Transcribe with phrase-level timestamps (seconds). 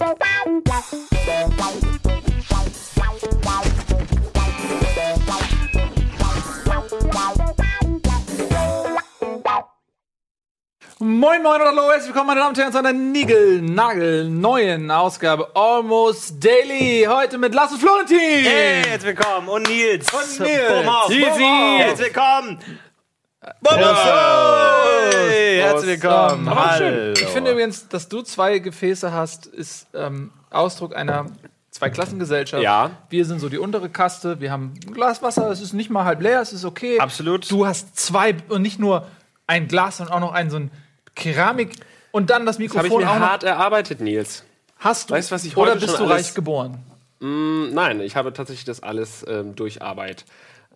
[0.00, 0.16] Moin
[11.42, 17.06] Moin und hallo, herzlich willkommen meine Damen und Herren zu einer Nigel-Nagel-neuen Ausgabe Almost Daily.
[17.06, 18.18] Heute mit und Florentin.
[18.18, 19.50] Hey, herzlich willkommen.
[19.50, 20.06] Und Nils.
[20.14, 20.66] Und Nils.
[20.66, 21.10] Boomhoff.
[21.10, 21.24] Easy.
[21.24, 21.78] Boomhoff.
[21.78, 22.58] Herzlich willkommen.
[23.60, 24.04] Boomhoff.
[25.12, 26.48] Hey, herzlich willkommen.
[26.48, 27.14] Aber schön.
[27.14, 31.26] Ich finde übrigens, dass du zwei Gefäße hast, ist ähm, Ausdruck einer
[31.70, 32.62] Zweiklassengesellschaft.
[32.62, 32.90] Ja.
[33.08, 36.04] Wir sind so die untere Kaste, wir haben ein Glas Wasser, es ist nicht mal
[36.04, 36.98] halb leer, es ist okay.
[36.98, 37.50] Absolut.
[37.50, 39.06] Du hast zwei und nicht nur
[39.46, 40.70] ein Glas, sondern auch noch ein so ein
[41.14, 41.74] Keramik
[42.12, 44.44] und dann das habe ich Mikrofon mir auch hart erarbeitet, Nils.
[44.78, 45.14] Hast du?
[45.14, 46.78] Weißt du, was ich Oder heute bist schon du reich geboren?
[47.20, 50.24] Mm, Nein, ich habe tatsächlich das alles ähm, durch Arbeit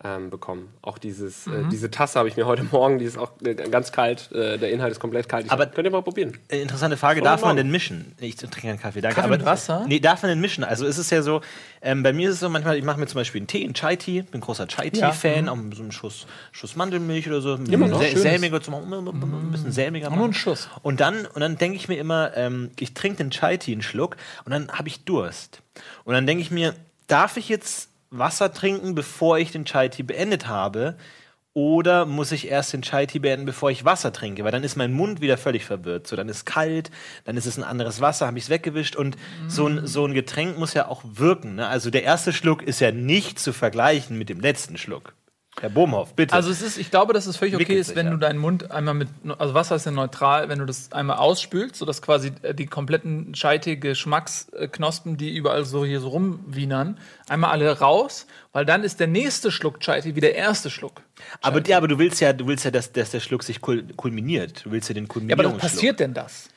[0.05, 0.69] ähm, bekommen.
[0.83, 1.53] Auch dieses, Mhm.
[1.67, 4.57] äh, diese Tasse habe ich mir heute Morgen, die ist auch äh, ganz kalt, äh,
[4.59, 5.45] der Inhalt ist komplett kalt.
[5.45, 6.37] Ich Aber- könnt ihr mal probieren.
[6.49, 8.13] Äh, Interessante Frage, darf man denn mischen?
[8.19, 9.15] Ich trinke einen Kaffee, danke.
[9.15, 9.85] Kaffee mit Wasser?
[9.87, 10.63] Nee, darf man denn mischen?
[10.63, 11.41] Also ist es ja so,
[11.81, 13.73] ähm, bei mir ist es so manchmal, ich mache mir zum Beispiel einen Tee, einen
[13.73, 17.53] Chai-Tee, bin großer Chai-Tee-Fan, auch mit so einem Schuss, Schuss Mandelmilch oder so.
[17.55, 20.33] Ein bisschen noch, sä- sämiger zum ein bisschen sämiger nur einen machen.
[20.33, 20.69] Schuss.
[20.83, 24.17] Und dann, und dann denke ich mir immer, ähm, ich trinke den Chai-Tee einen Schluck
[24.45, 25.61] und dann habe ich Durst.
[26.03, 26.73] Und dann denke ich mir,
[27.07, 30.97] darf ich jetzt Wasser trinken, bevor ich den Chai-Tee beendet habe?
[31.53, 34.43] Oder muss ich erst den Chai-Tee beenden, bevor ich Wasser trinke?
[34.43, 36.05] Weil dann ist mein Mund wieder völlig verwirrt.
[36.05, 36.91] So, dann ist kalt,
[37.23, 38.97] dann ist es ein anderes Wasser, habe ich es weggewischt.
[38.97, 39.15] Und
[39.47, 41.55] so, ein, so ein Getränk muss ja auch wirken.
[41.55, 41.67] Ne?
[41.67, 45.13] Also der erste Schluck ist ja nicht zu vergleichen mit dem letzten Schluck.
[45.61, 46.35] Herr Bohmhoff, bitte.
[46.35, 48.11] Also es ist, ich glaube, dass es völlig okay Wickelt ist, sich, wenn ja.
[48.11, 51.77] du deinen Mund einmal mit, also Wasser ist ja neutral, wenn du das einmal ausspülst,
[51.77, 56.97] sodass quasi äh, die kompletten scheitige Geschmacksknospen, die überall so hier so rumwienern,
[57.29, 61.01] einmal alle raus, weil dann ist der nächste Schluck Chai-Tee wie der erste Schluck.
[61.41, 63.85] aber, ja, aber du willst ja, du willst ja, dass, dass der Schluck sich kul
[63.95, 64.65] kulminiert.
[64.65, 65.63] Du willst ja den Ja, aber Kulminierungsschluck.
[65.63, 66.49] was passiert denn das?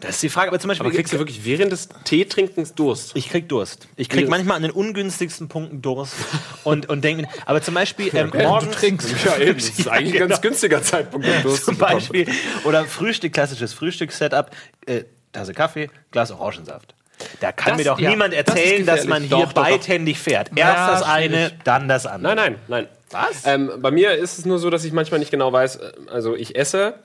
[0.00, 0.48] Das ist die Frage.
[0.48, 3.12] Aber zum Beispiel, Aber kriegst du wirklich während des Teetrinkens Durst?
[3.14, 3.88] Ich krieg Durst.
[3.96, 4.28] Ich krieg Ja.
[4.28, 6.14] manchmal an den ungünstigsten Punkten Durst
[6.64, 9.14] und, und denke mir, aber zum Beispiel ähm, Während morgens, du trinkst.
[9.24, 9.54] Ja, eben.
[9.58, 11.78] Das ist eigentlich ein ganz günstiger Zeitpunkt, um Durst zu zum.
[11.78, 12.28] Beispiel,
[12.64, 14.50] oder Frühstück, klassisches Frühstückssetup,
[14.86, 16.94] äh, Tasse Kaffee, Glas Orangensaft.
[17.40, 20.48] Da kann Das- mir doch ja, niemand das erzählen, dass man hier Doch, beidhändig fährt.
[20.54, 21.54] Erst Ja, das eine, schwierig.
[21.64, 22.34] dann das andere.
[22.34, 22.88] Nein, nein, nein.
[23.10, 23.46] Was?
[23.46, 26.34] Ähm, bei mir ist es nur so, dass ich manchmal nicht genau weiß, äh, also
[26.36, 26.98] ich esse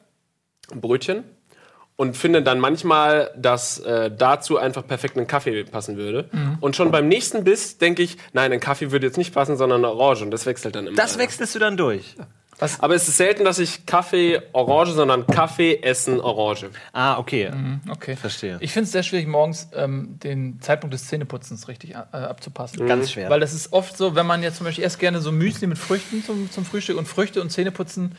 [0.74, 1.24] Brötchen
[2.02, 6.28] und finde dann manchmal, dass äh, dazu einfach perfekt ein Kaffee passen würde.
[6.32, 6.58] Mhm.
[6.60, 9.86] Und schon beim nächsten Biss denke ich, nein, ein Kaffee würde jetzt nicht passen, sondern
[9.86, 10.24] eine Orange.
[10.24, 10.96] Und das wechselt dann immer.
[10.96, 12.16] Das wechselst du dann durch.
[12.80, 16.72] Aber es ist selten, dass ich Kaffee Orange, sondern Kaffee essen Orange.
[16.92, 17.52] Ah, okay.
[17.88, 18.16] Okay.
[18.16, 18.58] Verstehe.
[18.62, 22.88] Ich finde es sehr schwierig, morgens ähm, den Zeitpunkt des Zähneputzens richtig äh, abzupassen.
[22.88, 23.30] Ganz schwer.
[23.30, 25.78] Weil das ist oft so, wenn man jetzt zum Beispiel erst gerne so Müsli mit
[25.78, 28.16] Früchten zum, zum Frühstück und Früchte und Zähneputzen,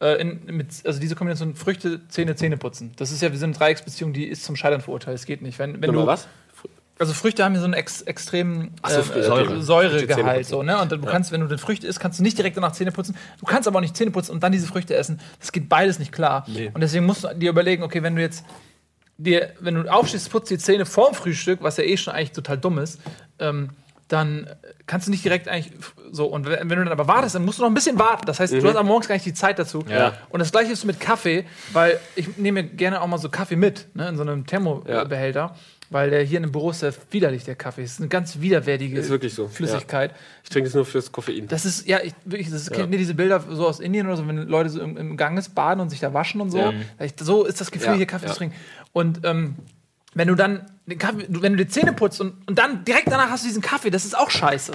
[0.00, 2.92] äh, in, mit, also diese Kombination Früchte, Zähne, Zähneputzen.
[2.96, 5.16] Das ist ja wie so eine Dreiecksbeziehung, die ist zum Scheitern verurteilt.
[5.16, 5.58] Es geht nicht.
[5.58, 6.28] Wenn, wenn du, was?
[6.98, 9.60] Also Früchte haben ja so einen ex, extremen so, äh, Säure, okay.
[9.60, 10.46] Säuregehalt.
[10.46, 10.80] So, ne?
[10.80, 13.14] Und du kannst, wenn du den Früchte isst, kannst du nicht direkt danach Zähne putzen.
[13.38, 15.20] Du kannst aber auch nicht Zähne putzen und dann diese Früchte essen.
[15.38, 16.46] Das geht beides nicht klar.
[16.72, 18.44] Und deswegen musst du dir überlegen, okay, wenn du jetzt
[19.18, 22.58] dir, wenn du aufstehst, putzt die Zähne vorm Frühstück, was ja eh schon eigentlich total
[22.58, 23.00] dumm ist,
[23.38, 23.70] ähm,
[24.08, 24.46] dann
[24.86, 25.72] kannst du nicht direkt eigentlich
[26.12, 26.26] so.
[26.26, 28.24] Und wenn du dann aber wartest, dann musst du noch ein bisschen warten.
[28.26, 29.84] Das heißt, du hast am morgens gar nicht die Zeit dazu.
[29.88, 30.14] Ja.
[30.28, 33.56] Und das gleiche ist mit Kaffee, weil ich nehme mir gerne auch mal so Kaffee
[33.56, 35.56] mit, ne, in so einem Thermobehälter.
[35.88, 37.82] Weil der hier in dem Büro ist der widerlich, der Kaffee.
[37.82, 40.12] Es ist eine ganz widerwärtige so, Flüssigkeit.
[40.42, 41.46] Ich trinke es nur fürs Koffein.
[41.46, 44.26] Das ist, ja, ich, wirklich, das kennt ihr diese Bilder so aus Indien oder so,
[44.26, 46.58] wenn Leute so im, im Ganges baden und sich da waschen und so?
[46.58, 46.72] Ja.
[46.98, 48.32] Ich, so ist das Gefühl, Ja, hier Kaffee ja.
[48.32, 48.56] zu trinken.
[48.92, 49.54] Und ähm,
[50.16, 53.28] wenn du dann den Kaffee, wenn du die Zähne putzt und, und dann direkt danach
[53.28, 54.72] hast du diesen Kaffee, das ist auch scheiße.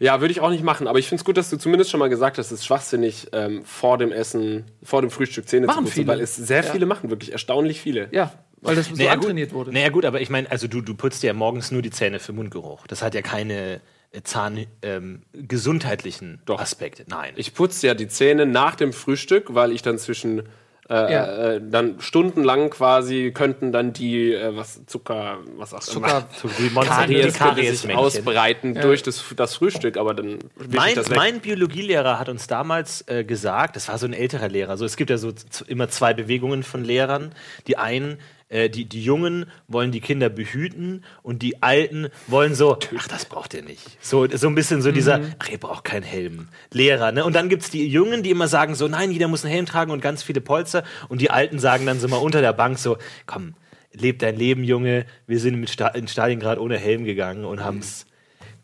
[0.00, 0.88] Ja, würde ich auch nicht machen.
[0.88, 3.28] Aber ich finde es gut, dass du zumindest schon mal gesagt hast, es ist schwachsinnig,
[3.32, 6.06] ähm, vor dem Essen, vor dem Frühstück Zähne Machen zu putzen, viele.
[6.08, 8.08] weil es sehr viele machen, wirklich erstaunlich viele.
[8.10, 9.58] Ja, weil das so Naja, antrainiert gut.
[9.58, 9.72] wurde.
[9.72, 12.32] Naja, gut, aber ich meine, also du, du putzt ja morgens nur die Zähne für
[12.32, 12.86] Mundgeruch.
[12.88, 13.80] Das hat ja keine
[14.10, 16.60] äh, Zahn ähm, gesundheitlichen Doch.
[16.60, 17.04] Aspekte.
[17.06, 17.34] Nein.
[17.36, 20.48] Ich putze ja die Zähne nach dem Frühstück, weil ich dann zwischen
[20.90, 21.24] äh, Ja.
[21.52, 26.26] äh, dann stundenlang quasi könnten dann die äh, was Zucker, was auch Zucker-
[26.58, 26.82] immer.
[26.84, 30.38] Karies, könnte sich ausbreiten durch das, das Frühstück, aber dann
[30.68, 34.84] Mein, mein Biologielehrer hat uns damals äh, gesagt, das war so ein älterer Lehrer, so
[34.84, 35.32] es gibt ja so
[35.68, 37.32] immer zwei Bewegungen von Lehrern.
[37.68, 38.18] Die einen,
[38.50, 43.24] äh, die, die Jungen wollen die Kinder behüten und die Alten wollen so, ach, das
[43.24, 43.96] braucht ihr nicht.
[44.00, 46.48] So, so ein bisschen so dieser, ach, ihr braucht keinen Helm.
[46.72, 47.24] Lehrer, ne?
[47.24, 49.92] Und dann gibt's die Jungen, die immer sagen so, nein, jeder muss einen Helm tragen
[49.92, 50.84] und ganz viele Polster.
[51.08, 53.54] Und die Alten sagen dann so mal unter der Bank so, komm,
[53.92, 55.06] leb dein Leben, Junge.
[55.26, 58.06] Wir sind mit Sta in Stalingrad ohne Helm gegangen und haben's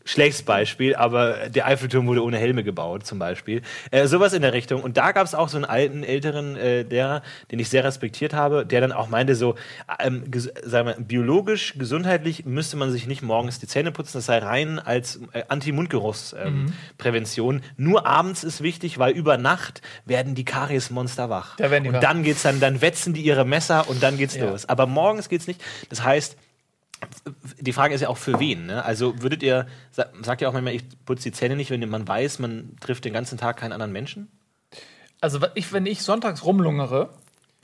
[0.06, 3.60] schlechtes Beispiel, aber der Eiffelturm wurde ohne Helme gebaut, zum Beispiel.
[3.90, 4.82] Äh, sowas in der Richtung.
[4.82, 8.32] Und da gab es auch so einen alten, älteren äh, Lehrer, den ich sehr respektiert
[8.32, 9.56] habe, der dann auch meinte, so,
[10.00, 14.26] ähm, ges- sagen wir, biologisch, gesundheitlich müsste man sich nicht morgens die Zähne putzen, das
[14.26, 16.66] sei rein als äh, Anti-Mundgeruchsprävention.
[16.66, 17.62] Ähm, Prävention.
[17.76, 21.56] Nur abends ist wichtig, weil über Nacht werden die Kariesmonster wach.
[21.56, 22.00] Da werden die und wach.
[22.00, 24.48] dann geht's dann, dann wetzen die ihre Messer und dann geht's Ja.
[24.48, 24.68] los.
[24.68, 25.60] Aber morgens geht's nicht.
[25.88, 26.36] Das heißt,
[27.60, 28.66] die Frage ist ja auch für wen.
[28.66, 28.84] Ne?
[28.84, 32.06] Also würdet ihr, sa- sagt ihr auch manchmal, ich putze die Zähne nicht, wenn man
[32.06, 34.28] weiß, man trifft den ganzen Tag keinen anderen Menschen?
[35.20, 37.10] Also ich, wenn ich sonntags rumlungere,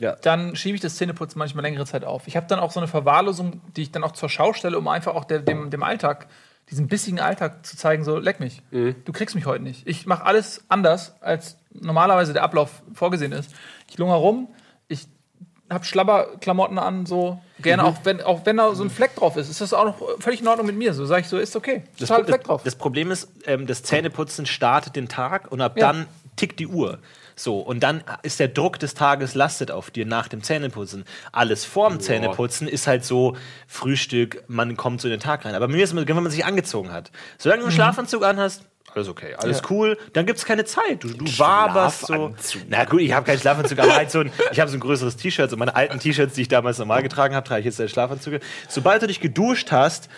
[0.01, 0.17] Ja.
[0.17, 2.27] dann schiebe ich das Zähneputzen manchmal längere Zeit auf.
[2.27, 4.89] Ich habe dann auch so eine Verwahrlosung, die ich dann auch zur Schau stelle, um
[4.89, 6.29] einfach auch der, dem, dem Alltag,
[6.71, 8.63] diesem bissigen Alltag zu zeigen, so leck mich.
[8.71, 9.87] Du kriegst mich heute nicht.
[9.87, 13.51] Ich mache alles anders, als normalerweise der Ablauf vorgesehen ist.
[13.89, 14.49] Ich lungere rum,
[15.73, 19.49] habe Schlabberklamotten an, so gerne, auch, wenn, auch wenn da so ein Fleck drauf ist,
[19.49, 20.95] ist das auch noch völlig in Ordnung mit mir.
[20.95, 21.83] So sage ich so, ist okay.
[21.99, 22.63] Das, Pro- Fleck drauf.
[22.65, 25.93] das Problem ist, ähm, das Zähneputzen startet den Tag und ab Ja.
[25.93, 26.99] dann tickt die Uhr.
[27.35, 31.05] So, und dann ist der Druck des Tages lastet auf dir nach dem Zähneputzen.
[31.33, 33.37] Alles vorm Zähneputzen ist halt so
[33.67, 35.55] Frühstück, man kommt so in den Tag rein.
[35.55, 37.11] Aber bei mir ist es, wenn man sich angezogen hat.
[37.39, 38.63] Solange du einen Schlafanzug anhast,
[38.95, 39.65] alles okay, alles Ja.
[39.71, 41.03] cool, dann gibt es keine Zeit.
[41.03, 42.15] Du, du waberst so.
[42.15, 42.63] Schlafanzug.
[42.69, 45.17] Na gut, ich habe keinen Schlafanzug, aber halt so ein, ich habe so ein größeres
[45.17, 45.51] T-Shirt.
[45.51, 48.41] So meine alten T-Shirts, die ich damals normal getragen habe, trage ich jetzt als Schlafanzüge.
[48.69, 50.09] Sobald du dich geduscht hast,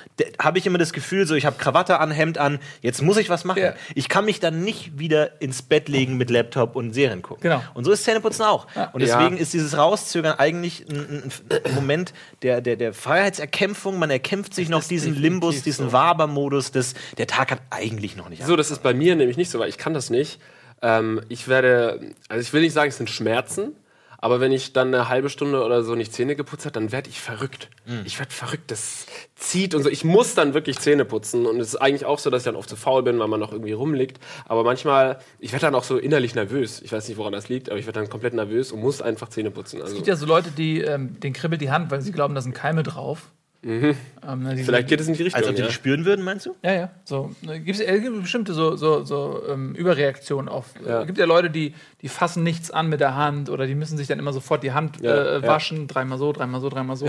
[0.40, 3.28] habe ich immer das Gefühl, so ich habe Krawatte an, Hemd an, jetzt muss ich
[3.30, 3.62] was machen.
[3.62, 3.74] Ja.
[3.94, 7.42] Ich kann mich dann nicht wieder ins Bett legen mit Laptop und Serien gucken.
[7.42, 7.62] Genau.
[7.74, 8.66] Und so ist Zähneputzen auch.
[8.92, 9.42] Und deswegen Ja.
[9.42, 11.30] ist dieses Rauszögern eigentlich ein,
[11.64, 12.12] ein, Moment
[12.42, 13.98] der, der, der Freiheitserkämpfung.
[13.98, 18.42] Man erkämpft sich noch diesen Limbus, diesen Wabermodus, des, der Tag hat eigentlich noch nicht
[18.44, 20.40] So, das ist bei mir nämlich nicht so, weil ich kann das nicht.
[20.82, 23.72] Ähm, ich werde, also ich will nicht sagen, es sind Schmerzen,
[24.18, 27.10] aber wenn ich dann eine halbe Stunde oder so nicht Zähne geputzt habe, dann werde
[27.10, 27.68] ich verrückt.
[28.06, 29.04] Ich werde verrückt, das
[29.36, 29.90] zieht und so.
[29.90, 32.56] Ich muss dann wirklich Zähne putzen und es ist eigentlich auch so, dass ich dann
[32.56, 34.18] oft zu faul bin, weil man noch irgendwie rumliegt.
[34.46, 36.80] Aber manchmal, ich werde dann auch so innerlich nervös.
[36.80, 39.28] Ich weiß nicht, woran das liegt, aber ich werde dann komplett nervös und muss einfach
[39.28, 39.82] Zähne putzen.
[39.82, 42.34] Also, Es gibt ja so Leute, die ähm, denen kribbelt die Hand, weil sie glauben,
[42.34, 43.30] da sind Keime drauf.
[43.64, 45.38] Ähm, na, die- vielleicht geht es in die Richtung.
[45.40, 45.68] Als ob die ja.
[45.68, 46.54] die spüren würden, meinst du?
[46.62, 46.90] Ja, ja.
[47.04, 50.74] So, gibt es gibt bestimmte so, so, so ähm, Überreaktionen auf.
[50.86, 51.00] Ja.
[51.00, 53.96] Es gibt ja Leute, die, die fassen nichts an mit der Hand oder die müssen
[53.96, 55.42] sich dann immer sofort die Hand Ja, äh, ja.
[55.42, 57.06] waschen, dreimal so, dreimal so, dreimal so.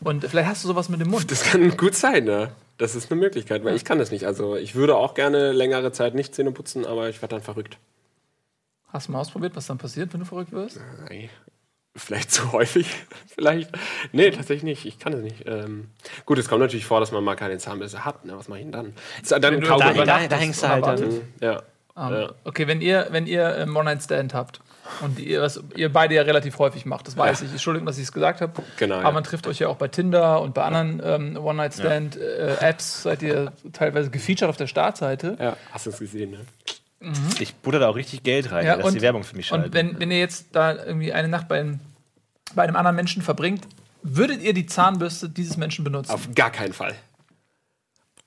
[0.00, 1.30] Und vielleicht hast du sowas mit dem Mund.
[1.30, 2.52] Das kann gut sein, ne?
[2.78, 4.24] Das ist eine Möglichkeit, weil ich kann das nicht.
[4.26, 7.78] Also ich würde auch gerne längere Zeit nicht Zähne putzen, aber ich werde dann verrückt.
[8.88, 10.80] Hast du mal ausprobiert, was dann passiert, wenn du verrückt wirst?
[11.08, 11.28] Nein.
[11.96, 12.88] Vielleicht zu häufig,
[13.34, 13.70] vielleicht.
[14.12, 14.84] Nee, tatsächlich nicht.
[14.84, 15.46] Ich kann es nicht.
[15.46, 15.90] Ähm,
[16.26, 18.24] gut, es kommt natürlich vor, dass man mal keine Zahnbürste hat.
[18.24, 18.36] Ne?
[18.36, 18.94] Was mache ich denn dann?
[19.28, 19.62] Dann.
[19.62, 21.20] Da, da, da ist hängst du halt dann.
[21.40, 21.62] Ja.
[21.96, 22.32] Ähm, Ja.
[22.42, 24.60] Okay, wenn ihr, wenn ihr einen One-Night-Stand habt
[25.02, 27.52] und ihr, was ihr beide ja relativ häufig macht, das weiß ich.
[27.52, 28.60] Entschuldigung, dass ich es gesagt habe.
[28.76, 29.10] Genau, Aber ja.
[29.12, 33.02] man trifft euch ja auch bei Tinder und bei anderen ähm, One-Night-Stand-Apps.
[33.04, 35.36] seid ihr teilweise gefeatured auf der Startseite.
[35.40, 36.40] ja, hast du es gesehen, ne?
[37.40, 39.66] Ich butter da auch richtig Geld rein, Ja, dass und- die Werbung für mich schalten.
[39.66, 41.80] Und wenn, wenn ihr jetzt da irgendwie eine Nacht bei einem,
[42.54, 43.66] bei einem anderen Menschen verbringt,
[44.02, 46.10] würdet ihr die Zahnbürste dieses Menschen benutzen?
[46.10, 46.94] Auf gar keinen Fall.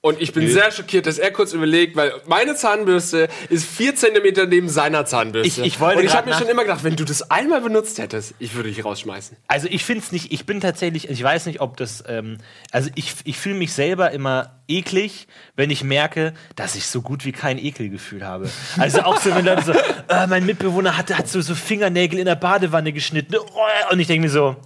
[0.08, 4.46] Und ich bin sehr schockiert, dass er kurz überlegt, weil meine Zahnbürste ist vier Zentimeter
[4.46, 5.46] neben seiner Zahnbürste.
[5.62, 7.98] Ich- ich wollte Und ich habe mir schon immer gedacht, wenn du das einmal benutzt
[7.98, 9.36] hättest, ich würde dich rausschmeißen.
[9.48, 12.38] Also ich finde es nicht, ich bin tatsächlich, ich weiß nicht, ob das, ähm,
[12.72, 17.24] also ich, ich fühle mich selber immer eklig, wenn ich merke, dass ich so gut
[17.24, 18.48] wie kein Ekelgefühl habe.
[18.78, 19.72] Also auch so, wenn Leute so,
[20.08, 24.06] äh, mein Mitbewohner hat, hat so, so Fingernägel in der Badewanne geschnitten oh, und ich
[24.06, 24.56] denke mir so,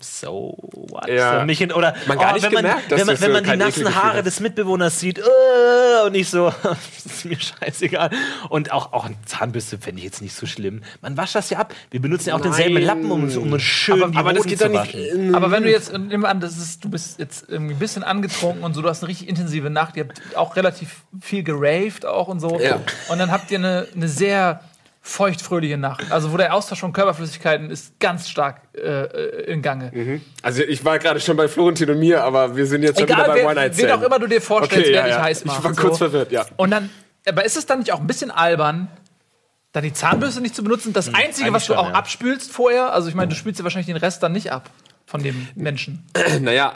[0.00, 1.08] so what?
[1.08, 1.44] Ja.
[1.44, 3.44] Mich in, oder Man gar oh, nicht wenn man, gemerkt, dass wenn man, wenn man
[3.44, 6.52] die nassen Haare des Mitbewohners sieht äh, und ich so,
[7.04, 8.10] ist mir scheißegal.
[8.48, 10.82] Und auch, auch eine Zahnbürste fände ich jetzt nicht so schlimm.
[11.02, 11.74] Man wascht das ja ab.
[11.90, 12.84] Wir benutzen ja auch denselben Nein.
[12.84, 15.26] Lappen, um, um uns schön Aber, die aber das geht zu doch waschen.
[15.26, 15.34] nicht.
[15.34, 18.02] Aber wenn du jetzt, und nimm an, das ist, du bist jetzt irgendwie ein bisschen
[18.02, 22.06] angetrunken und so, du hast eine richtig intensive Nacht, ihr habt auch relativ viel geraved
[22.06, 22.58] auch und so.
[22.58, 22.80] Ja.
[23.08, 24.60] Und dann habt ihr eine, eine sehr
[25.08, 26.12] feuchtfröhliche Nacht.
[26.12, 30.20] Also wo der Austausch von Körperflüssigkeiten ist ganz stark äh, äh, in Gange.
[30.42, 33.24] Also ich war gerade schon bei Florentin und mir, aber wir sind jetzt schon Egal,
[33.24, 33.88] wieder beim wer, One-Night-Stand.
[33.88, 35.22] wen auch immer du dir vorstellst, Okay, wer ja, dich ja.
[35.22, 35.64] heiß Ich macht.
[35.64, 36.44] war kurz verwirrt, ja.
[36.56, 36.90] Und dann,
[37.26, 38.88] aber ist es dann nicht auch ein bisschen albern,
[39.72, 40.92] dann die Zahnbürste nicht zu benutzen?
[40.92, 41.94] Das Einzige, was du auch ja.
[41.94, 44.70] abspülst vorher, also ich meine, du spülst ja wahrscheinlich den Rest dann nicht ab
[45.06, 46.04] von dem Menschen.
[46.40, 46.74] Naja,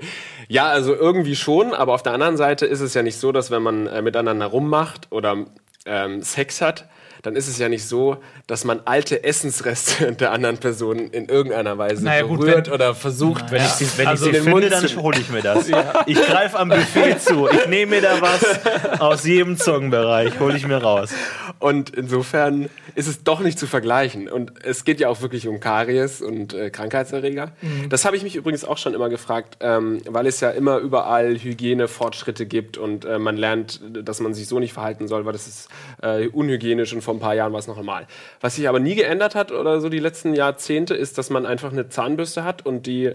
[0.48, 3.50] ja, also irgendwie schon, aber auf der anderen Seite ist es ja nicht so, dass
[3.50, 5.44] wenn man äh, miteinander rummacht oder
[5.84, 6.88] ähm, Sex hat,
[7.24, 11.76] dann ist es ja nicht so, dass man alte Essensreste der anderen Person in irgendeiner
[11.78, 14.50] Weise Naja, gut, berührt wenn- oder versucht, Wenn ich sie, wenn Also ich sie den
[14.50, 15.68] Mund finde, dann hole ich mir das.
[16.06, 17.48] Ich greife am Buffet zu.
[17.50, 21.10] Ich nehme mir da was aus jedem Zungenbereich, hole ich mir raus.
[21.58, 24.28] Und insofern ist es doch nicht zu vergleichen.
[24.28, 27.52] Und es geht ja auch wirklich um Karies und äh, Krankheitserreger.
[27.88, 31.36] Das habe ich mich übrigens auch schon immer gefragt, ähm, weil es ja immer überall
[31.38, 35.46] Hygienefortschritte gibt und äh, man lernt, dass man sich so nicht verhalten soll, weil das
[35.46, 35.68] ist
[36.02, 38.06] äh, unhygienisch und vor ein paar Jahren war es noch normal.
[38.40, 41.72] Was sich aber nie geändert hat oder so die letzten Jahrzehnte, ist, dass man einfach
[41.72, 43.12] eine Zahnbürste hat und die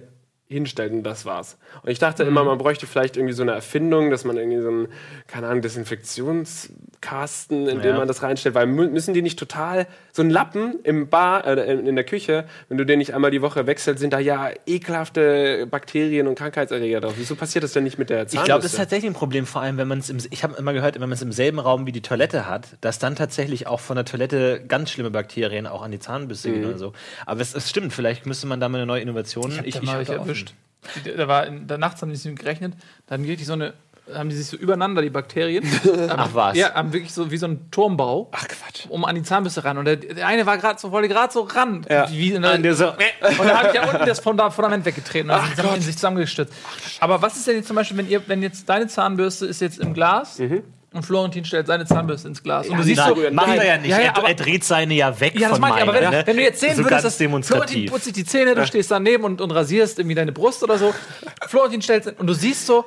[0.47, 1.57] hinstellt und das war's.
[1.83, 4.69] Und ich dachte immer, man bräuchte vielleicht irgendwie so eine Erfindung, dass man irgendwie so
[4.69, 4.87] einen,
[5.27, 5.61] keine Ahnung,
[7.01, 7.97] Desinfektionskasten, in den Ja.
[7.97, 11.73] man das reinstellt, weil mü- müssen die nicht total, so ein Lappen im Bar, äh,
[11.73, 15.67] in der Küche, wenn du den nicht einmal die Woche wechselst, sind da ja ekelhafte
[15.69, 17.13] Bakterien und Krankheitserreger drauf.
[17.17, 18.37] Wieso passiert das denn nicht mit der Zahnbürste?
[18.37, 20.55] Ich glaube, das ist tatsächlich ein Problem, vor allem wenn man es im, ich habe
[20.57, 23.67] immer gehört, wenn man es im selben Raum wie die Toilette hat, dass dann tatsächlich
[23.67, 26.93] auch von der Toilette ganz schlimme Bakterien auch an die Zahnbürste gehen oder so.
[27.25, 29.51] Aber es, es stimmt, vielleicht müsste man da mal eine neue Innovation.
[29.63, 30.11] Ich welche da offen.
[30.29, 30.53] erwischt.
[31.17, 32.73] Da war in, da nachts haben die sich gerechnet,
[33.05, 33.73] da hatten die so eine,
[34.13, 35.63] haben die sich so übereinander, die Bakterien.
[36.09, 36.57] Ach was.
[36.57, 38.29] Ja, haben wirklich so wie so ein Turmbau.
[38.31, 38.85] Ach Quatsch.
[38.89, 39.77] um an die Zahnbürste ran.
[39.77, 41.85] Und der, der eine war gerade so, wollte gerade so ran.
[41.89, 42.09] Ja.
[42.09, 42.97] Wie in der, Und so, und
[43.47, 45.95] da habe ich ja unten das Funda- Fundament weggetreten und dann sind sie in sich
[45.95, 46.53] zusammengestützt.
[46.99, 49.79] Aber was ist denn jetzt zum Beispiel, wenn ihr, wenn jetzt deine Zahnbürste ist jetzt
[49.79, 50.39] im Glas
[50.91, 53.77] und Florentin stellt seine Zahnbürste ins Glas und du siehst Nein, so, macht er ja
[53.77, 53.91] nicht.
[53.91, 56.23] Ja, ja, er, dreht seine ja weg ja, das von meine ich, aber wenn, ne?
[56.25, 59.23] wenn du jetzt sehen so würdest, dass Florentin putzt sich die Zähne, du stehst daneben
[59.23, 60.93] und, und rasierst irgendwie deine Brust oder so.
[61.47, 62.85] Florentin stellt und du siehst so,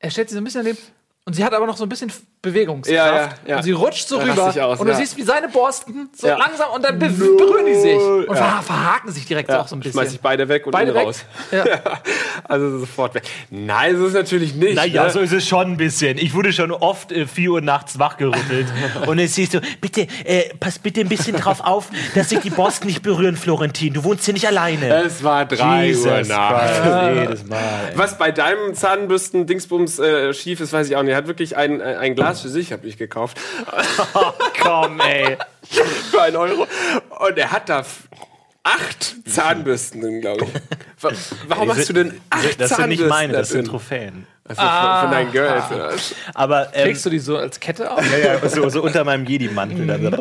[0.00, 0.82] er stellt sie so ein bisschen daneben
[1.24, 3.56] und sie hat aber noch so ein bisschen Bewegungskraft Ja, ja, ja.
[3.58, 4.98] und sie rutscht so Da rüber aus, und du ja.
[4.98, 6.38] siehst, wie seine Borsten so Ja.
[6.38, 8.34] langsam und dann be berühren die sich und Ja.
[8.34, 10.00] ver verhaken sich direkt auch so ein bisschen.
[10.00, 11.06] Schmeiß ich beide weg und Beide weg.
[11.06, 11.24] raus.
[11.52, 11.64] Ja.
[12.44, 13.22] Also sofort weg.
[13.50, 14.74] Nein, so ist es natürlich nicht.
[14.74, 15.10] Naja, ne?
[15.10, 16.18] so ist es schon ein bisschen.
[16.18, 18.66] Ich wurde schon oft äh, 4 Uhr nachts wachgerüttelt.
[19.06, 22.50] und jetzt siehst du, bitte, äh, pass bitte ein bisschen drauf auf, dass sich die
[22.50, 23.92] Borsten nicht berühren, Florentin.
[23.92, 24.88] Du wohnst hier nicht alleine.
[25.04, 26.80] Es war drei Uhr nachts.
[27.14, 27.92] Jedes Mal.
[27.94, 31.12] Was bei deinem Zahnbürsten-Dingsbums äh, schief ist, weiß ich auch nicht.
[31.12, 33.38] Er hat wirklich ein, äh, ein Glas für sich, habe ich gekauft.
[34.62, 35.36] Komm, ey.
[36.10, 36.66] für einen Euro.
[37.26, 37.84] Und er hat da
[38.62, 41.02] acht Zahnbürsten drin, glaube ich.
[41.02, 41.10] Wa-
[41.48, 43.66] Warum Die hast du denn acht Das sind Zahnbürsten nicht meine, das da sind?
[43.66, 44.26] Trophäen.
[44.44, 45.70] Also von, von deinen Girls.
[45.70, 45.92] oder?
[46.34, 48.02] Aber ähm, Legst du die so als Kette auf?
[48.10, 50.20] ja, ja, so, so unter meinem Jedi-Mantel.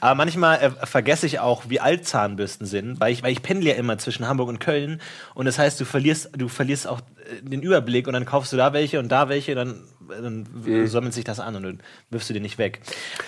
[0.00, 3.70] Aber manchmal äh, vergesse ich auch, wie alt Zahnbürsten sind, weil ich, weil ich pendle
[3.70, 5.00] ja immer zwischen Hamburg und Köln.
[5.34, 8.56] Und das heißt, du verlierst, du verlierst auch äh, den Überblick und dann kaufst du
[8.56, 10.86] da welche und da welche, dann, dann Mhm.
[10.86, 12.80] sammelt sich das an und dann wirfst du den nicht weg.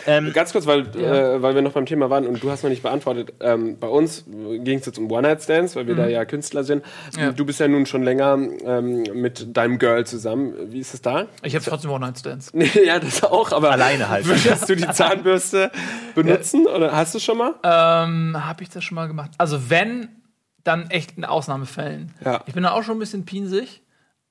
[0.06, 2.70] Ähm, Ganz kurz, weil, äh, weil wir noch beim Thema waren und du hast noch
[2.70, 3.32] nicht beantwortet.
[3.40, 6.84] Ähm, bei uns ging es jetzt um One-Night-Stands, weil wir da ja Künstler sind.
[7.16, 7.32] Ja.
[7.32, 10.54] Du bist ja nun schon länger ähm, mit deinem Girl zusammen.
[10.72, 11.26] Wie ist es da?
[11.42, 12.52] Ich habe trotzdem One-Night-Stands.
[12.84, 14.26] ja, das auch, aber Alleine halt.
[14.26, 15.70] Würdest du die Zahnbürste
[16.14, 17.54] benutzen oder hast du es schon mal?
[17.62, 19.30] Ähm, habe ich das schon mal gemacht?
[19.38, 20.08] Also wenn,
[20.64, 22.12] dann echt in Ausnahmefällen.
[22.24, 22.42] Ja.
[22.46, 23.82] Ich bin da auch schon ein bisschen pinsig,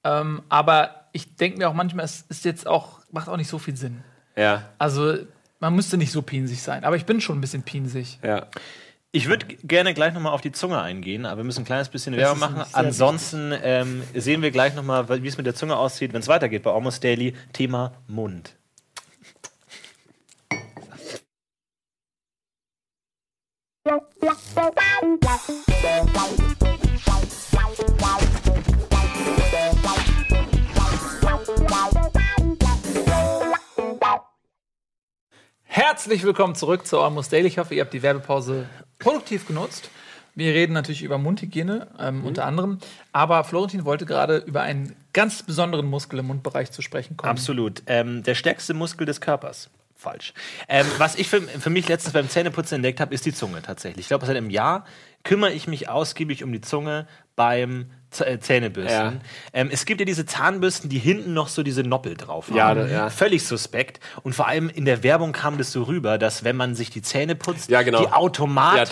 [0.04, 3.60] ähm, aber ich denke mir auch manchmal, es ist jetzt auch, macht auch nicht so
[3.60, 4.04] viel Sinn.
[4.36, 5.18] Ja, Also
[5.60, 8.20] man müsste nicht so pinsig sein, aber ich bin schon ein bisschen pinsig.
[8.24, 8.48] ja.
[9.12, 12.16] Ich würde gerne gleich nochmal auf die Zunge eingehen, aber wir müssen ein kleines bisschen
[12.16, 12.64] Werbung machen.
[12.74, 16.62] Ansonsten ähm, sehen wir gleich nochmal, wie es mit der Zunge aussieht, wenn es weitergeht
[16.62, 17.34] bei Almost Daily.
[17.52, 18.56] Thema Mund.
[36.00, 37.50] Herzlich willkommen zurück zu Almost Daily.
[37.50, 39.90] Ich hoffe, ihr habt die Werbepause produktiv genutzt.
[40.34, 42.78] Wir reden natürlich über Mundhygiene, ähm, unter anderem.
[43.12, 47.30] Aber Florentin wollte gerade über einen ganz besonderen Muskel im Mundbereich zu sprechen kommen.
[47.30, 47.84] Absolut.
[47.86, 49.70] Ähm, der stärkste Muskel des Körpers.
[49.94, 50.34] Falsch.
[50.70, 54.06] Ähm, was ich für, für mich letztens beim Zähneputzen entdeckt habe, ist die Zunge tatsächlich.
[54.06, 54.86] Ich glaube, seit einem Jahr
[55.26, 57.08] kümmere ich mich ausgiebig um die Zunge
[57.40, 57.86] beim
[58.26, 58.92] äh, Zähnebürsten.
[58.92, 59.14] Ja.
[59.54, 62.58] Ähm, es gibt ja diese Zahnbürsten, die hinten noch so diese Noppel drauf haben.
[62.58, 63.10] Ja, da- ja.
[63.12, 64.00] Völlig suspekt.
[64.24, 67.04] Und vor allem in der Werbung kam das so rüber, dass wenn man sich die
[67.04, 68.02] Zähne putzt, Ja, genau.
[68.02, 68.90] die automatisch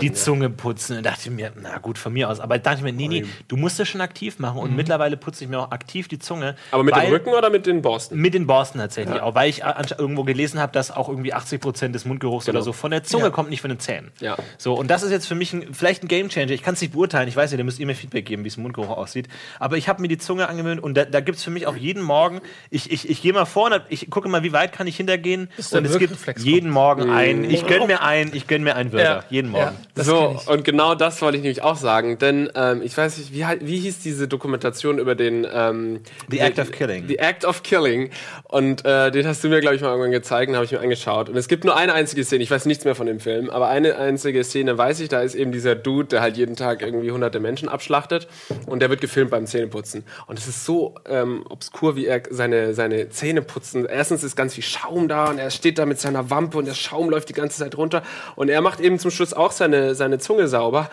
[0.00, 0.12] die.
[0.14, 0.96] Zunge putzen.
[0.96, 2.40] Und dachte ich mir, na gut, von mir aus.
[2.40, 4.58] Aber dachte ich mir, nee, nee, du musst das schon aktiv machen.
[4.58, 6.52] Und mittlerweile putze ich mir auch aktiv die Zunge.
[6.52, 6.56] Mhm.
[6.70, 8.18] Aber mit weil- dem Rücken oder mit den Borsten?
[8.18, 9.62] mit den Borsten tatsächlich auch, weil ich
[9.98, 13.30] irgendwo gelesen habe, dass auch irgendwie 80 Prozent des Mundgeruchs oder so von der Zunge
[13.30, 14.12] kommt, nicht von den Zähnen.
[14.20, 14.38] Ja.
[14.56, 16.52] So, und das ist jetzt für mich ein, vielleicht ein Gamechanger.
[16.52, 18.48] Ich kann es nicht beurteilen, ich weiß nicht, Stelle müsst ihr mir Feedback geben, wie
[18.48, 19.28] es im Mundgeruch aussieht.
[19.58, 21.76] Aber ich habe mir die Zunge angewöhnt und da, da gibt es für mich auch
[21.76, 22.40] jeden Morgen,
[22.70, 25.48] ich, ich, ich gehe mal vorne, ich gucke mal, wie weit kann ich hintergehen.
[25.56, 28.92] Ist Und es gibt jeden Morgen ein, ich gönn mir ein, ich gönn mir einen
[28.92, 29.04] Würger.
[29.04, 29.24] Ja.
[29.28, 29.76] Jeden Morgen.
[29.96, 30.04] Ja.
[30.04, 33.44] So, und genau das wollte ich nämlich auch sagen, denn ähm, ich weiß nicht, wie,
[33.60, 36.00] wie hieß diese Dokumentation über den ähm,
[36.30, 37.06] The Act of Killing.
[37.08, 38.10] The Act of Killing.
[38.44, 40.80] Und äh, den hast du mir, glaube ich, mal irgendwann gezeigt und habe ich mir
[40.80, 41.28] angeschaut.
[41.28, 43.68] Und es gibt nur eine einzige Szene, ich weiß nichts mehr von dem Film, aber
[43.68, 47.10] eine einzige Szene weiß ich, da ist eben dieser Dude, der halt jeden Tag irgendwie
[47.10, 48.28] hunderte Menschen abschlachtet
[48.66, 50.04] und der wird gefilmt beim Zähneputzen.
[50.26, 53.84] Und es ist so ähm, obskur, wie er seine, seine Zähne putzen.
[53.86, 56.74] Erstens ist ganz viel Schaum da und er steht da mit seiner Wampe und der
[56.74, 58.02] Schaum läuft die ganze Zeit runter.
[58.36, 60.90] Und er macht eben zum Schluss auch seine, seine Zunge sauber.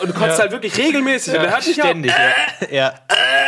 [0.00, 1.34] Und du kotzt halt wirklich regelmäßig.
[1.34, 1.62] und er hört.
[1.64, 2.12] Ständig,
[2.70, 2.76] ja.
[2.76, 2.94] ja.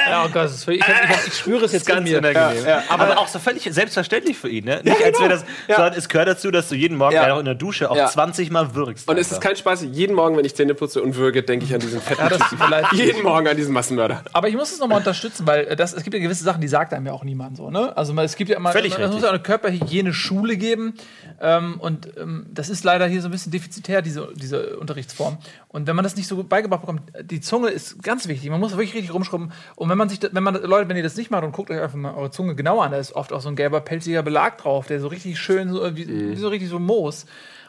[0.08, 0.84] Ja, oh Gott, ist ich, ich,
[1.28, 2.18] ich spüre es jetzt in Ganz mir.
[2.18, 2.62] unangenehm.
[2.64, 2.82] Ja, ja.
[2.88, 4.80] Aber auch so völlig selbstverständlich für ihn, ne?
[4.84, 5.76] Nicht als wäre das, Ja.
[5.76, 7.38] sondern es gehört dazu, dass du jeden Morgen Ja.
[7.38, 8.06] in der Dusche auch Ja.
[8.08, 9.08] 20 Mal würgst.
[9.08, 9.86] Und es ist kein Spaß.
[9.92, 12.58] Jeden Morgen, wenn ich Zähne putze und würge, denke ich an diesen Ja, das tut
[12.58, 12.86] mir leid.
[12.92, 14.22] Jeden Morgen an diesen Massenmörder.
[14.32, 16.68] Aber ich muss es nochmal unterstützen, weil äh, das, es gibt ja gewisse Sachen, die
[16.68, 17.70] sagt einem ja auch niemand so.
[17.70, 17.96] Ne?
[17.96, 20.94] Also es gibt ja immer, Völlig es muss ja eine Körperhygiene-Schule geben.
[21.40, 25.38] Ähm, und ähm, das ist leider hier so ein bisschen defizitär, diese, diese Unterrichtsform.
[25.68, 28.50] Und wenn man das nicht so beigebracht bekommt, die Zunge ist ganz wichtig.
[28.50, 29.52] Man muss wirklich richtig rumschrubben.
[29.76, 31.80] Und wenn man sich, wenn man, Leute, wenn ihr das nicht macht und guckt euch
[31.80, 34.58] einfach mal eure Zunge genauer an, da ist oft auch so ein gelber, pelziger Belag
[34.58, 37.26] drauf, der so richtig schön, so, wie, wie so richtig so Moos.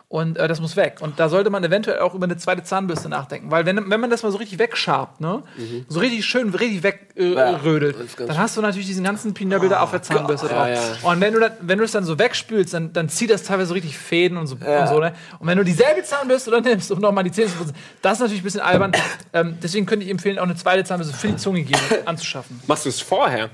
[0.07, 0.97] Und äh, das muss weg.
[1.01, 3.49] Und da sollte man eventuell auch über eine zweite Zahnbürste nachdenken.
[3.49, 5.41] Weil wenn, wenn man das mal so richtig wegschabt, ne?
[5.87, 9.67] so richtig schön, richtig wegrödelt, äh, das ganz dann hast du natürlich diesen ganzen Pinöppel
[9.67, 10.67] da auf der Zahnbürste drauf.
[10.67, 10.81] Ja, ja.
[11.01, 13.69] Und wenn du, das, wenn du es dann so wegspülst, dann, dann zieht das teilweise
[13.69, 14.55] so richtig Fäden und so.
[14.55, 15.13] Und, so ne?
[15.39, 18.19] und wenn du dieselbe Zahnbürste dann nimmst, um nochmal die Zähne zu putzen, das ist
[18.19, 18.91] natürlich ein bisschen albern.
[19.33, 22.61] ähm, deswegen könnte ich empfehlen, auch eine zweite Zahnbürste für die Zungenhygiene anzuschaffen.
[22.67, 23.49] Machst du es vorher?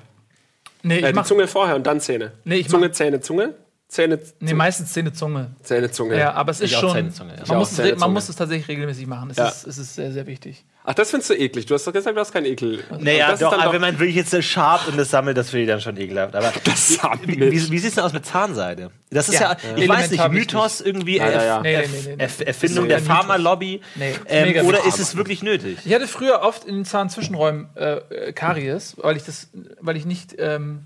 [0.84, 2.34] Nee, Äh, ich die mach, Zunge vorher und dann Zähne.
[2.44, 3.54] Nee, ich Zunge, Zähne, Zunge.
[3.92, 5.52] Zähne, nee meistens Zähne, Zunge.
[5.64, 6.18] Zähne, Zunge.
[6.18, 6.94] Ja, aber es ist Ich schon.
[6.94, 7.44] Zähne, Zunge, ja.
[7.46, 8.14] Man, muss es, Zähne, man Zunge.
[8.14, 9.32] muss es tatsächlich regelmäßig machen.
[9.32, 9.50] Es, Ja.
[9.50, 10.64] ist, es ist sehr, sehr wichtig.
[10.86, 11.66] Ach, das findest du eklig.
[11.66, 12.84] Du hast doch gesagt, du hast keinen Ekel.
[13.02, 15.36] Naja, das ist doch, dann aber wenn man wirklich jetzt das schabt und das sammelt,
[15.38, 16.36] das finde ich dann schon ekelhaft.
[16.38, 17.28] Aber Das sammelt.
[17.28, 18.92] wie, wie, wie sieht es denn aus mit Zahnseide?
[19.10, 19.58] Das ist ja, Ja.
[19.76, 20.30] ich weiß nicht, Elementar.
[20.30, 21.22] Mythos irgendwie.
[21.22, 22.24] Erf- Nee, nee, nee, nee, nee.
[22.24, 23.00] Erf- Erfindung der.
[23.00, 23.82] Pharmalobby.
[23.96, 25.80] Nee, ähm, oder ist es wirklich nötig?
[25.84, 29.50] Ich hatte früher oft in den Zahnzwischenräumen äh, äh, Karies, weil ich das,
[29.82, 30.86] weil ich nicht ähm,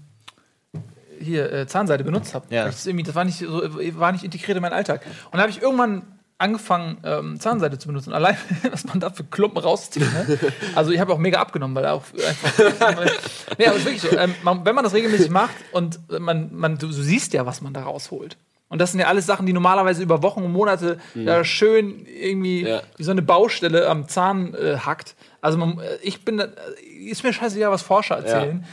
[1.26, 2.46] hier äh, Zahnseide benutzt habe.
[2.54, 2.66] Ja.
[2.66, 3.62] Das, irgendwie- das war nicht so,
[4.00, 5.02] war nicht integriert in meinen Alltag.
[5.26, 6.04] Und da habe ich irgendwann
[6.38, 8.12] angefangen, ähm, Zahnseide zu benutzen.
[8.14, 8.36] Allein,
[8.72, 10.04] was man da für Klumpen rauszieht.
[10.04, 10.38] Ne?
[10.76, 12.60] Also ich habe auch mega abgenommen, weil auch einfach.
[13.58, 14.18] nee, aber es ist wirklich so.
[14.18, 17.62] Ähm, man, wenn man das regelmäßig macht und man, man, du, du siehst ja, was
[17.62, 18.38] man da rausholt.
[18.68, 22.68] Und das sind ja alles Sachen, die normalerweise über Wochen und Monate da schön irgendwie
[22.68, 22.82] Ja.
[22.98, 25.16] wie so eine Baustelle am Zahn äh, hackt.
[25.40, 26.48] Also man, äh, ich bin, da-
[27.08, 28.50] ist mir scheißegal, was Forscher erzählen.
[28.50, 28.64] Ähm,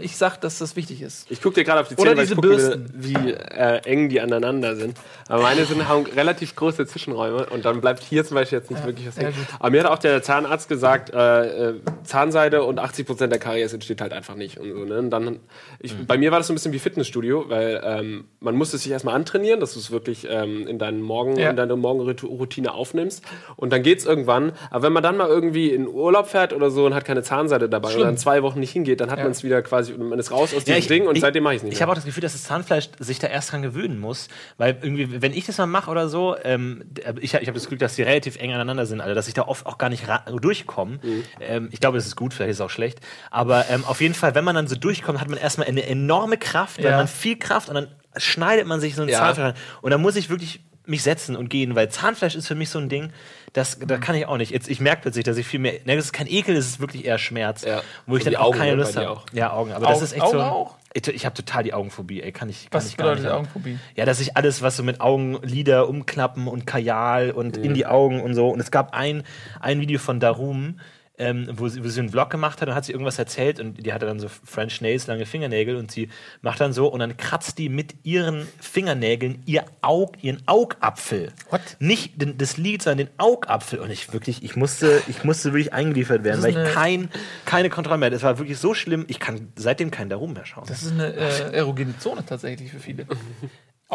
[0.00, 1.28] ich sag, dass das wichtig ist.
[1.28, 2.90] Ich gucke dir gerade auf die Oder Zähne, ich diese gucken will, Bürsten.
[2.94, 4.96] wie äh, eng die aneinander sind.
[5.28, 8.84] Aber meine sind, haben relativ große Zwischenräume und dann bleibt hier zum Beispiel jetzt nicht
[8.86, 9.34] wirklich was ja, hängen.
[9.58, 11.74] Aber mir hat auch der Zahnarzt gesagt, äh, äh,
[12.04, 14.58] Zahnseide und 80% der Karies entsteht halt einfach nicht.
[14.58, 14.98] Und so, ne?
[15.00, 15.40] und dann,
[15.80, 18.90] ich, Bei mir war das so ein bisschen wie Fitnessstudio, weil ähm, man musste sich
[18.92, 21.50] erstmal antrainieren, dass du es wirklich ähm, in deinen Morgen, Ja.
[21.50, 23.24] in deine Morgenroutine aufnimmst.
[23.56, 24.52] Und dann geht's irgendwann.
[24.70, 27.68] Aber wenn man dann mal irgendwie in Urlaub fährt oder so und hat keine Zahnseide
[27.68, 28.02] dabei Schlimm.
[28.02, 30.52] und dann zwei Wochen nicht hingeht, dann hat man es wieder quasi, man ist raus
[30.54, 32.32] aus diesem Ding und seitdem mache ich es nicht Ich habe auch das Gefühl, dass
[32.32, 35.90] das Zahnfleisch sich da erst dran gewöhnen muss, weil irgendwie, wenn ich das mal mache
[35.90, 36.84] oder so, ähm,
[37.20, 39.42] ich, ich habe das Glück, dass die relativ eng aneinander sind, also dass ich da
[39.48, 40.04] oft auch gar nicht
[40.42, 40.98] durchkomme.
[41.02, 41.22] Mhm.
[41.40, 44.14] Ähm, ich glaube, das ist gut, vielleicht ist es auch schlecht, aber ähm, auf jeden
[44.14, 46.90] Fall, wenn man dann so durchkommt, hat man erstmal eine enorme Kraft, dann Ja.
[46.92, 49.20] hat man viel Kraft und dann schneidet man sich so ein Ja.
[49.20, 49.54] Zahnfleisch rein.
[49.80, 52.78] und dann muss ich wirklich mich setzen und gehen, weil Zahnfleisch ist für mich so
[52.78, 53.10] ein Ding,
[53.52, 54.50] das, da kann ich auch nicht.
[54.50, 56.80] Jetzt, ich merke plötzlich, dass ich viel mehr, ne, das ist kein Ekel, das ist
[56.80, 57.82] wirklich eher Schmerz, Ja.
[58.06, 59.20] wo ich Und dann auch Augen, keine ne, Lust habe.
[59.32, 60.40] Ja, Augen, aber Augen- das ist echt Augen so.
[60.42, 60.76] auch?
[60.94, 63.16] Ich, ich habe total die Augenphobie, ey, kann ich, kann Was ich gar nicht.
[63.22, 63.38] bedeutet haben.
[63.46, 63.78] Augenphobie?
[63.94, 68.20] Ja, dass ich alles, was so mit Augenlider umklappen und Kajal und in die Augen
[68.20, 68.48] und so.
[68.48, 69.22] Und es gab ein,
[69.60, 70.80] ein Video von Darum,
[71.22, 73.86] ähm, wo, sie, wo sie einen Vlog gemacht hat und hat sie irgendwas erzählt und
[73.86, 76.08] die hatte dann so French Nails, lange Fingernägel und sie
[76.42, 81.32] macht dann so und dann kratzt die mit ihren Fingernägeln ihr Aug, ihren Augapfel.
[81.50, 81.60] What?
[81.78, 83.78] Nicht den, das Lid, sondern den Augapfel.
[83.78, 87.08] Und ich wirklich, ich musste, ich musste wirklich eingeliefert werden, weil ich kein,
[87.44, 88.16] keine Kontrolle mehr hatte.
[88.16, 90.64] Es war wirklich so schlimm, ich kann seitdem keinen Darum mehr schauen.
[90.66, 93.06] Das ist eine äh, erogene Zone tatsächlich für viele.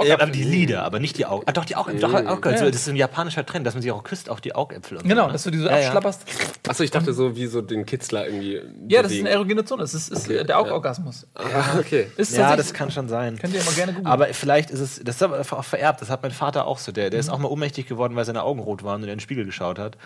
[0.05, 1.43] Ja, aber die Lider, aber nicht die Augen.
[1.47, 1.99] Ah, doch, die Augen.
[1.99, 2.65] Doch, Augäpfel.
[2.65, 2.71] Ja.
[2.71, 4.97] Das ist ein japanischer Trend, dass man sich auch küsst, auch die Augäpfel.
[4.97, 5.33] Und Genau, so, ne?
[5.33, 5.85] dass du die so Ja, ja.
[5.85, 6.25] abschlapperst.
[6.67, 8.61] Achso, ich dachte so wie so den Kitzler irgendwie.
[8.87, 9.81] Ja, das ist eine erogene Zone.
[9.81, 11.27] Das ist, ist Okay, der Augorgasmus.
[11.35, 12.07] Ah, okay.
[12.17, 13.37] Ist Ja, das kann schon sein.
[13.37, 14.07] Könnt ihr mal gerne googeln.
[14.11, 16.91] Aber vielleicht ist es, das ist aber auch vererbt, das hat mein Vater auch so.
[16.91, 19.17] Der, der ist auch mal ohnmächtig geworden, weil seine Augen rot waren und er in
[19.17, 19.97] den Spiegel geschaut hat.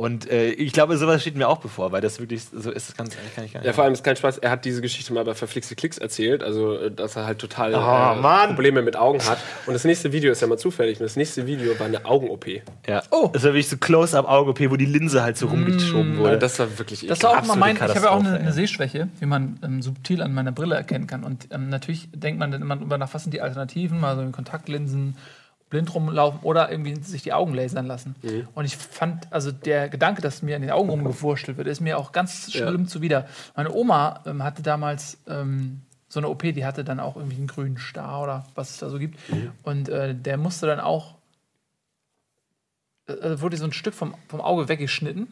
[0.00, 2.96] Und äh, ich glaube, sowas steht mir auch bevor, weil das wirklich so ist, das
[2.96, 3.66] kann, kann ich gar nicht.
[3.66, 4.38] Ja, vor allem ist kein Spaß.
[4.38, 7.74] Er hat diese Geschichte mal bei Verflixte Klicks erzählt, also äh, dass er halt total
[7.74, 8.54] Oh, äh, Mann.
[8.54, 9.36] Probleme mit Augen hat.
[9.66, 10.98] Und das nächste Video ist ja mal zufällig.
[11.00, 12.46] Und das nächste Video war eine Augen-OP.
[12.88, 13.02] Ja.
[13.10, 13.28] Oh.
[13.34, 16.38] Das war wirklich so Close-Up-Auge-OP, wo die Linse halt so rumgeschoben wurde.
[16.38, 19.10] Das war wirklich Das war auch mal mein, ich habe ja auch eine, eine Sehschwäche,
[19.18, 21.24] wie man ähm, subtil an meiner Brille erkennen kann.
[21.24, 24.22] Und ähm, natürlich denkt man dann immer drüber nach, was sind die Alternativen, mal so
[24.22, 25.18] in Kontaktlinsen,
[25.70, 28.14] blind rumlaufen oder irgendwie sich die Augen lasern lassen.
[28.54, 31.96] Und ich fand, also der Gedanke, dass mir in den Augen rumgewurschtelt wird, ist mir
[31.96, 33.26] auch ganz schlimm zuwider.
[33.56, 37.46] Meine Oma ähm, hatte damals ähm, so eine OP, die hatte dann auch irgendwie einen
[37.46, 39.18] grünen Star oder was es da so gibt.
[39.62, 41.14] Und äh, der musste dann auch
[43.06, 45.28] äh, wurde so ein Stück vom, vom Auge weggeschnitten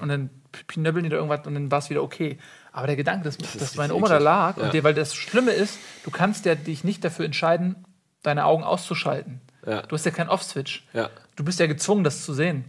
[0.00, 0.30] und dann
[0.68, 2.38] knöbbeln die da irgendwas und dann war es wieder okay.
[2.72, 4.64] Aber der Gedanke, dass, dass meine Oma da lag, Ja.
[4.64, 7.84] und dir, weil das Schlimme ist, du kannst ja dich nicht dafür entscheiden,
[8.22, 9.40] deine Augen auszuschalten.
[9.66, 9.82] Ja.
[9.82, 10.84] Du hast ja keinen Off-Switch.
[10.92, 11.10] Ja.
[11.36, 12.64] Du bist ja gezwungen, das zu sehen.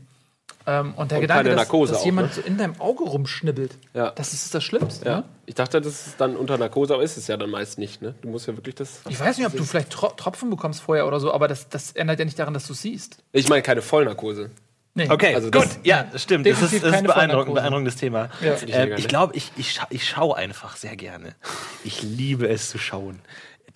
[0.65, 2.33] Ähm, und der Und Gedanke, dass, dass auch, jemand ne?
[2.35, 4.11] so in deinem Auge rumschnibbelt, Ja.
[4.11, 5.05] das ist das Schlimmste.
[5.05, 5.15] Ja.
[5.17, 5.23] Ne?
[5.45, 8.01] Ich dachte, das ist dann unter Narkose, aber ist es ja dann meist nicht.
[8.01, 8.15] Ne?
[8.21, 9.01] Du musst ja wirklich das.
[9.09, 11.91] Ich weiß nicht, ob du vielleicht Tro Tropfen bekommst vorher oder so, aber das, das
[11.93, 13.17] ändert ja nicht daran, dass du siehst.
[13.33, 14.51] Ich meine keine Vollnarkose.
[14.95, 15.09] Nee.
[15.09, 15.55] Okay, Also gut.
[15.65, 16.45] das- ja, das stimmt.
[16.45, 18.29] Das ist, das ist beeindruckend, beeindruckendes Thema.
[18.41, 18.53] Ja.
[18.67, 19.07] Ähm, ich nett.
[19.09, 21.33] glaube, ich, ich, scha ich schaue einfach sehr gerne.
[21.83, 23.19] Ich liebe es zu schauen.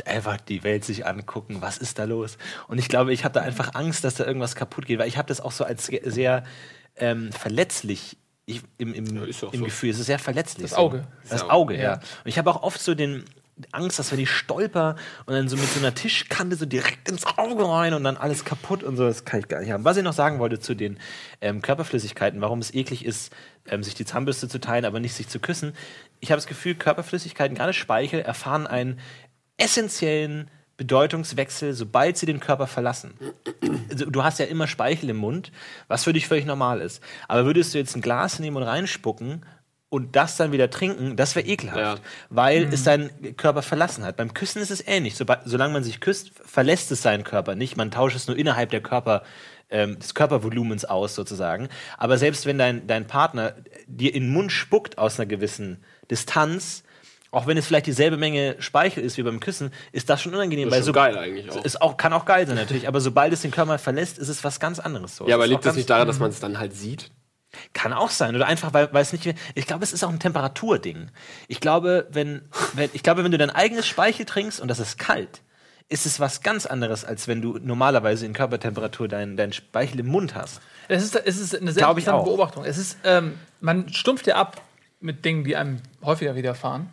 [0.05, 2.37] Einfach die Welt sich angucken, was ist da los?
[2.67, 5.17] Und ich glaube, ich habe da einfach Angst, dass da irgendwas kaputt geht, weil ich
[5.17, 6.43] habe das auch so als sehr
[6.95, 9.65] ähm, verletzlich ich, im, im, ist auch im so.
[9.65, 9.89] Gefühl.
[9.89, 10.69] Es ist sehr verletzlich.
[10.69, 10.77] Das.
[10.77, 11.05] Auge.
[11.29, 11.49] Das Ja.
[11.49, 11.81] Auge, ja.
[11.81, 11.93] Ja.
[11.93, 13.25] Und ich habe auch oft so den
[13.71, 17.25] Angst, dass wenn ich stolper und dann so mit so einer Tischkante so direkt ins
[17.25, 19.83] Auge rein und dann alles kaputt und so, das kann ich gar nicht haben.
[19.83, 20.99] Was ich noch sagen wollte zu den
[21.41, 23.33] ähm, Körperflüssigkeiten, warum es eklig ist,
[23.67, 25.73] ähm, sich die Zahnbürste zu teilen, aber nicht sich zu küssen.
[26.19, 28.99] Ich habe das Gefühl, Körperflüssigkeiten, gerade Speichel, erfahren einen
[29.57, 33.13] essentiellen Bedeutungswechsel, sobald sie den Körper verlassen.
[33.89, 35.51] Also, du hast ja immer Speichel im Mund,
[35.87, 37.01] was für dich völlig normal ist.
[37.27, 39.43] Aber würdest du jetzt ein Glas nehmen und reinspucken
[39.89, 41.95] und das dann wieder trinken, das wäre ekelhaft, Ja.
[42.29, 44.17] weil es seinen Körper verlassen hat.
[44.17, 45.15] Beim Küssen ist es ähnlich.
[45.45, 47.75] Solange man sich küsst, verlässt es seinen Körper nicht.
[47.77, 49.23] Man tauscht es nur innerhalb der Körper,
[49.69, 51.69] ähm, des Körpervolumens aus, sozusagen.
[51.97, 53.55] Aber selbst wenn dein, dein Partner
[53.87, 56.83] dir in den Mund spuckt aus einer gewissen Distanz,
[57.31, 60.69] auch wenn es vielleicht dieselbe Menge Speichel ist wie beim Küssen, ist das schon unangenehm.
[60.69, 61.65] Das ist weil schon geil eigentlich auch.
[61.65, 61.97] Ist auch.
[61.97, 64.79] Kann auch geil sein natürlich, aber sobald es den Körper verlässt, ist es was ganz
[64.79, 65.15] anderes.
[65.17, 65.27] So.
[65.27, 67.11] Ja, aber liegt das nicht daran, dass man es dann halt sieht?
[67.73, 68.35] kann auch sein.
[68.35, 69.33] Oder einfach, weil, weil es nicht.
[69.55, 71.09] Ich glaube, es ist auch ein Temperaturding.
[71.47, 72.41] Ich glaube, wenn,
[72.73, 75.41] wenn, ich glaube, wenn du dein eigenes Speichel trinkst und das ist kalt,
[75.89, 80.07] ist es was ganz anderes, als wenn du normalerweise in Körpertemperatur deinen dein Speichel im
[80.07, 80.59] Mund hast.
[80.89, 82.23] Es ist, es ist eine sehr interessante.
[82.25, 82.65] Beobachtung.
[82.65, 84.61] Es ist, ähm, man stumpft ja ab
[84.99, 86.89] mit Dingen, die einem häufiger widerfahren.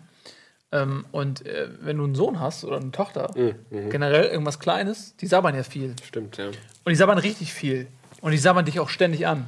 [0.73, 5.15] Ähm, und äh, wenn du einen Sohn hast oder eine Tochter, Mhm, generell irgendwas Kleines,
[5.17, 5.95] die sabbern ja viel.
[6.03, 6.47] Stimmt, ja.
[6.49, 7.87] Und die sabbern richtig viel.
[8.21, 9.47] Und die sabbern dich auch ständig an.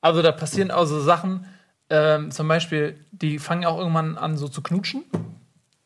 [0.00, 1.46] Also da passieren also Sachen,
[1.88, 5.04] ähm, zum Beispiel, die fangen auch irgendwann an so zu knutschen.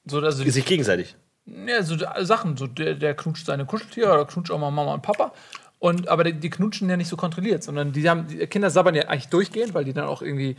[0.05, 1.17] So, also die, Sich gegenseitig.
[1.47, 5.03] ja, so Sachen, so der, der knutscht seine Kuscheltiere oder knutscht auch mal Mama und
[5.03, 5.33] Papa.
[5.79, 8.95] Und, aber die, die knutschen ja nicht so kontrolliert, sondern die, haben, die Kinder sabbern
[8.95, 10.57] ja eigentlich durchgehend, weil die dann auch irgendwie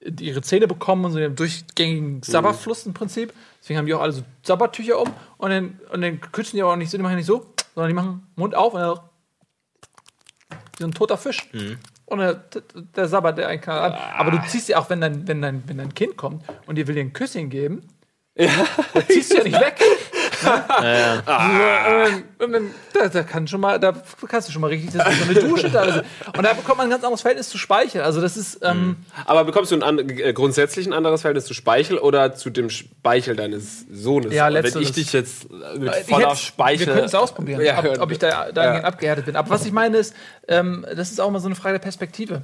[0.00, 3.32] ihre Zähne bekommen und so einen durchgängigen Sabberfluss im Prinzip.
[3.60, 6.72] Deswegen haben die auch alle so Sabbertücher um und dann, und dann knutschen die aber
[6.72, 8.98] auch nicht so, die machen nicht so, sondern die machen Mund auf und dann
[10.50, 11.48] wie so ein toter Fisch.
[12.06, 12.42] Und der,
[12.96, 13.92] der sabbert der einen Knall an.
[14.16, 16.86] Aber du ziehst ja auch, wenn dein, wenn, dein, wenn dein Kind kommt und dir
[16.86, 17.86] will dir ein Küsschen geben,
[18.34, 18.48] ja.
[19.08, 19.80] ziehst du ja nicht weg.
[22.38, 23.94] Und dann, da, da kann schon mal, da
[24.28, 25.80] kannst du schon mal richtig, das ist so eine Dusche da.
[25.80, 26.00] Also,
[26.36, 28.02] und da bekommt man ein ganz anderes Verhältnis zu Speichel.
[28.02, 31.54] Also das ist, ähm, Aber bekommst du ein an, äh, grundsätzlich ein anderes Verhältnis zu
[31.54, 34.32] Speichel oder zu dem Speichel deines Sohnes?
[34.32, 34.88] Ja, Wenn letzteres.
[34.88, 35.48] ich dich jetzt
[35.78, 36.86] mit voller Speichel.
[36.86, 38.88] Wir können es ausprobieren, Ja, ob, ob ich da dahingehend ja.
[38.88, 39.36] abgehärtet bin.
[39.36, 40.14] Aber was ich meine ist,
[40.46, 42.42] ähm, das ist auch mal so eine Frage der Perspektive.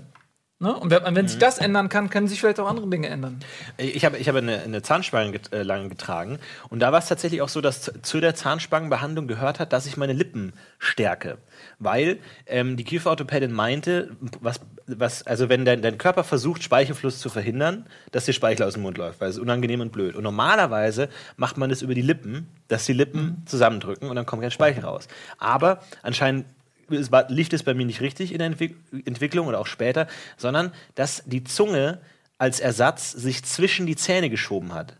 [0.64, 0.74] Ne?
[0.74, 3.38] Und wenn, wenn sich das ändern kann, können sich vielleicht auch andere Dinge ändern.
[3.77, 6.38] Ich habe, ich habe eine, eine Zahnspange get, äh, lange getragen
[6.70, 9.98] und da war es tatsächlich auch so, dass zu- der Zahnspangenbehandlung gehört hat, dass ich
[9.98, 11.37] meine Lippen stärke.
[11.79, 17.29] Weil ähm, die Kieferorthopädin meinte, was, was, also wenn dein, dein Körper versucht, Speichelfluss zu
[17.29, 20.16] verhindern, dass dir Speichel aus dem Mund läuft, weil es ist unangenehm und blöd.
[20.16, 24.40] Und normalerweise macht man das über die Lippen, dass die Lippen zusammendrücken und dann kommt
[24.40, 25.09] kein Speichel raus.
[25.38, 26.46] Aber anscheinend
[26.90, 30.07] es war, lief das bei mir nicht richtig in der Entwick Entwicklung oder auch später,
[30.37, 32.01] sondern dass die Zunge
[32.38, 34.97] als Ersatz sich zwischen die Zähne geschoben hat.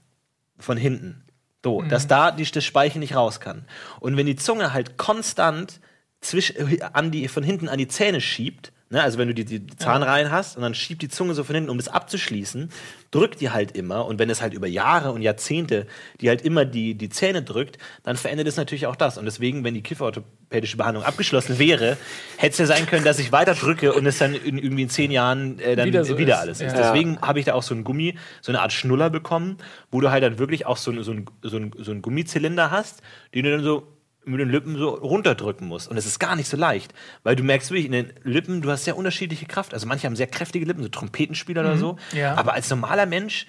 [0.59, 1.25] Von hinten.
[1.65, 3.65] So, dass da die, das Speichel nicht raus kann.
[3.99, 5.81] Und wenn die Zunge halt konstant
[6.21, 6.55] zwisch,
[6.93, 10.31] an die, von hinten an die Zähne schiebt, ne, also wenn du die, die Zahnreihen
[10.31, 12.71] hast und dann schiebt die Zunge so von hinten, um das abzuschließen,
[13.11, 14.07] drückt die halt immer.
[14.07, 15.87] Und wenn es halt über Jahre und Jahrzehnte
[16.21, 19.19] die halt immer die, die Zähne drückt, dann verändert es natürlich auch das.
[19.19, 21.97] Und deswegen, wenn die kieferorthopädische Behandlung abgeschlossen wäre,
[22.37, 24.89] hätte es ja sein können, dass ich weiter drücke und es dann in, irgendwie in
[24.89, 26.33] zehn Jahren äh, dann Wieder wieder, so ist.
[26.33, 26.77] alles ist.
[26.77, 26.93] Ja.
[26.93, 29.59] Deswegen habe ich da auch so ein Gummi, so eine Art Schnuller bekommen,
[29.91, 33.03] wo du halt dann wirklich auch so, so, ein, so, ein, so ein Gummizylinder hast,
[33.35, 33.94] den du dann so
[34.27, 35.89] mit den Lippen so runterdrücken musst.
[35.89, 38.71] Und es ist gar nicht so leicht, weil du merkst wirklich in den Lippen, du
[38.71, 39.75] hast sehr unterschiedliche Kraft.
[39.75, 41.97] Also manche haben sehr kräftige Lippen, so Trompetenspieler oder so.
[42.13, 42.35] Ja.
[42.35, 43.47] Aber als normaler Mensch,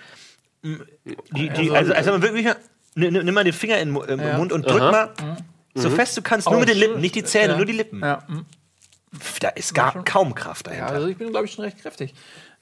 [0.64, 2.48] die, die, also, also man wirklich,
[2.96, 4.38] nimm, nimm mal den Finger in im Ja.
[4.38, 4.92] Mund und drück Aha.
[4.92, 5.38] mal
[5.76, 6.78] so fest du kannst, nur Oh, mit den.
[6.78, 7.58] Lippen, nicht die Zähne, Ja.
[7.58, 8.00] nur die Lippen.
[8.02, 8.24] Ja,
[9.42, 10.94] Da ist gar kaum Kraft ja dahinter.
[10.94, 12.14] also ich bin, glaube ich, schon recht kräftig.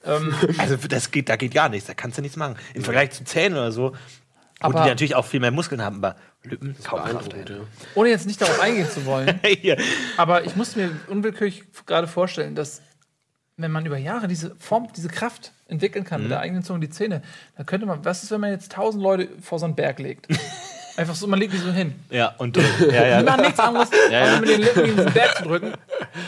[0.04, 2.56] Ähm, Also das geht, da geht gar nichts, da kannst du nichts machen.
[2.74, 3.96] Im Vergleich zu Zähnen oder so, wo
[4.68, 7.54] Aber- die natürlich auch viel mehr Muskeln haben, aber Lippen kaum Kraft Beeindruckend, dahinter.
[7.56, 7.86] ja.
[7.94, 9.76] ohne jetzt nicht darauf eingehen zu wollen, Hier.
[10.16, 12.82] aber ich muss mir unwillkürlich gerade vorstellen, dass
[13.56, 16.90] wenn man über Jahre diese Form, diese Kraft entwickeln kann mit der eigenen Zunge die
[16.90, 17.22] Zähne,
[17.56, 20.26] dann könnte man, was ist, wenn man jetzt tausend Leute vor so einen Berg legt?
[20.96, 21.94] Einfach so, man legt die so hin.
[22.10, 22.92] Ja, und drücken.
[22.92, 23.18] Ja, ja.
[23.18, 24.40] Die machen nichts anderes, Ja, als ja.
[24.40, 25.72] mit den Lippen gegen diesen Berg zu drücken.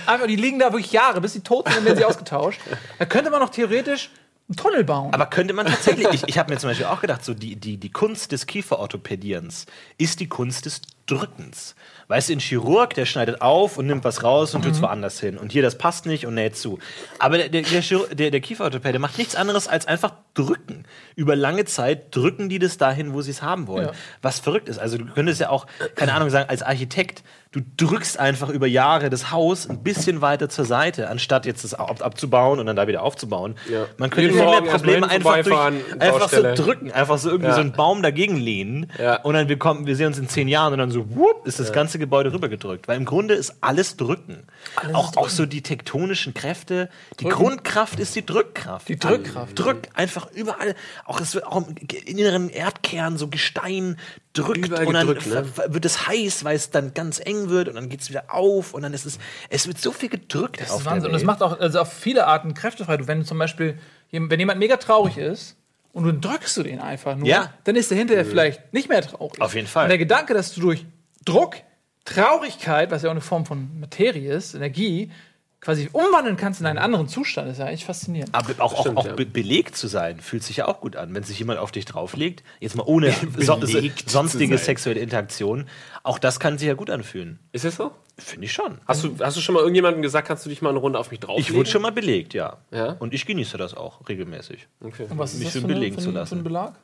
[0.07, 2.61] Einfach, die liegen da wirklich Jahre, bis sie tot sind, dann werden sie ausgetauscht.
[2.99, 4.11] Da könnte man noch theoretisch
[4.49, 5.13] einen Tunnel bauen.
[5.13, 7.79] Aber könnte man tatsächlich, ich, ich habe mir zum Beispiel auch gedacht, so die, die,
[7.79, 9.67] die Kunst des Kieferorthopädierens
[9.99, 11.75] ist die Kunst des Drückens.
[12.09, 15.19] Weißt du, ein Chirurg, der schneidet auf und nimmt was raus und tut es woanders
[15.19, 15.39] hin.
[15.39, 16.79] Und hier, das passt nicht und näht zu.
[17.19, 17.83] Aber der, der, der,
[18.15, 20.85] der, der Kieferorthopäde macht nichts anderes als einfach drücken.
[21.17, 23.87] Über lange Zeit drücken die das dahin, wo sie es haben wollen.
[23.87, 23.93] Ja.
[24.23, 24.79] Was verrückt ist.
[24.79, 25.67] Also du könntest ja auch,
[25.97, 30.49] keine Ahnung, sagen, als Architekt, du drückst einfach über Jahre das Haus ein bisschen weiter
[30.49, 33.57] zur Seite, anstatt jetzt das ab, abzubauen und dann da wieder aufzubauen.
[33.73, 33.87] Ja.
[33.97, 35.57] Man könnte viel mehr Probleme einfach, durch,
[35.99, 37.55] einfach so drücken, einfach so irgendwie Ja.
[37.55, 39.23] so einen Baum dagegen lehnen Ja.
[39.23, 41.59] und dann wir kommen, wir sehen uns in zehn Jahren und dann so, whoop, ist
[41.59, 42.89] das ganze Gebäude rübergedrückt.
[42.89, 44.47] Weil im Grunde ist alles drücken.
[44.93, 46.89] auch, auch so die tektonischen Kräfte,
[47.21, 48.89] die Grundkraft ist die Drückkraft.
[48.89, 49.59] Die Drückkraft.
[49.59, 53.97] Drück einfach überall, auch es wird auch im inneren Erdkern so Gestein
[54.33, 55.75] drückt Überall und dann gedrückt, ne?
[55.75, 58.75] wird es heiß, weil es dann ganz eng wird und dann geht es wieder auf
[58.75, 61.07] und dann ist es, es wird so viel gedrückt Das ist Wahnsinn.
[61.07, 62.97] Und das macht auch also auf viele Arten kräftefrei.
[62.97, 63.79] Du, wenn zum Beispiel,
[64.11, 65.57] wenn jemand mega traurig ist
[65.97, 67.53] und du drückst du den einfach nur, Ja.
[67.65, 69.41] dann ist er hinterher vielleicht nicht mehr traurig.
[69.41, 69.85] Auf jeden Fall.
[69.85, 70.85] Und der Gedanke, dass du durch
[71.25, 71.57] Druck,
[72.05, 75.11] Traurigkeit, was ja auch eine Form von Materie ist, Energie,
[75.61, 78.35] quasi umwandeln kannst in einen anderen Zustand, ist ja eigentlich faszinierend.
[78.35, 79.15] Aber auch, auch, Stimmt, auch ja.
[79.15, 81.15] be belegt zu sein, fühlt sich ja auch gut an.
[81.15, 85.67] Wenn sich jemand auf dich drauflegt, jetzt mal ohne so, Belegt sonstige sexuelle Interaktion,
[86.03, 87.39] auch das kann sich ja gut anfühlen.
[87.53, 87.91] Ist das so?
[88.19, 88.79] Finde ich schon.
[88.87, 91.11] Hast du, hast du schon mal irgendjemandem gesagt, kannst du dich mal eine Runde auf
[91.11, 91.51] mich drauflegen?
[91.51, 92.59] Ich wurde schon mal belegt, ja.
[92.71, 92.93] Ja?
[92.99, 94.69] Und ich genieße das auch regelmäßig.
[94.81, 95.07] Okay.
[95.11, 96.37] Und was ist mich das so für, eine, belegen für, zu ein- lassen.
[96.37, 96.75] für ein Belag?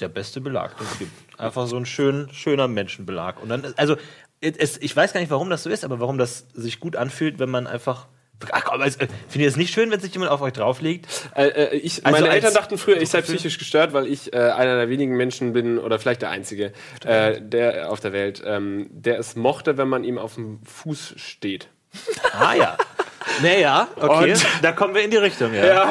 [0.00, 1.40] Der beste Belag, den es gibt.
[1.40, 3.40] Einfach so ein schön, schöner Menschenbelag.
[3.40, 3.96] Und dann, also,
[4.44, 7.38] es, ich weiß gar nicht, warum das so ist, aber warum das sich gut anfühlt,
[7.38, 8.06] wenn man einfach.
[8.50, 11.06] Ach komm, also, findet ihr es nicht schön, wenn sich jemand auf euch drauflegt?
[11.34, 14.36] Äh, äh, ich, Also meine Eltern dachten früher, ich sei psychisch gestört, weil ich äh,
[14.36, 16.72] einer der wenigen Menschen bin, oder vielleicht der einzige,
[17.06, 21.14] äh, der auf der Welt, ähm, der es mochte, wenn man ihm auf dem Fuß
[21.16, 21.68] steht.
[22.32, 22.76] Ah ja.
[23.42, 24.32] Naja, okay.
[24.32, 25.64] Und- da kommen wir in die Richtung, ja.
[25.66, 25.90] Ja,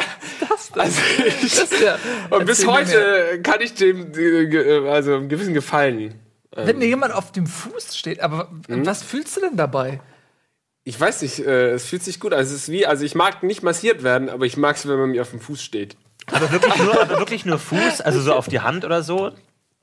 [0.74, 1.02] also
[1.42, 1.98] ich, Ja.
[2.30, 6.20] und bis heute kann ich dem äh, also einen gewissen Gefallen.
[6.56, 8.86] Wenn dir jemand auf dem Fuß steht, aber Mhm.
[8.86, 10.02] was fühlst du denn dabei?
[10.86, 12.40] Ich weiß nicht, äh, es fühlt sich gut an.
[12.42, 15.12] Es ist wie, also ich mag nicht massiert werden, aber ich mag es, wenn man
[15.12, 15.96] mir auf dem Fuß steht.
[16.32, 19.32] Aber wirklich nur, aber wirklich nur Fuß, also so auf die Hand oder so.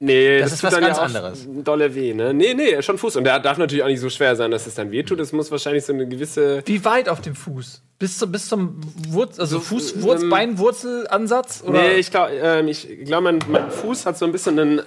[0.03, 1.47] Nee, Das ist was ganz ja anderes.
[1.47, 2.33] Dolle weh, ne?
[2.33, 3.17] Nee, nee, schon Fuß.
[3.17, 5.21] Und der darf natürlich auch nicht so schwer sein, dass es dann weh tut.
[5.21, 6.63] Es muss wahrscheinlich so eine gewisse.
[6.65, 7.83] Wie weit auf dem Fuß?
[7.99, 8.81] Bis, zum bis zum
[9.11, 11.63] Wurz, also So, Fuß, Wurz, ähm, Beinwurzelansatz?
[11.67, 11.83] Oder?
[11.83, 14.83] Nee, ich glaube, ähm, ich glaub, mein, mein Fuß hat so ein bisschen einen.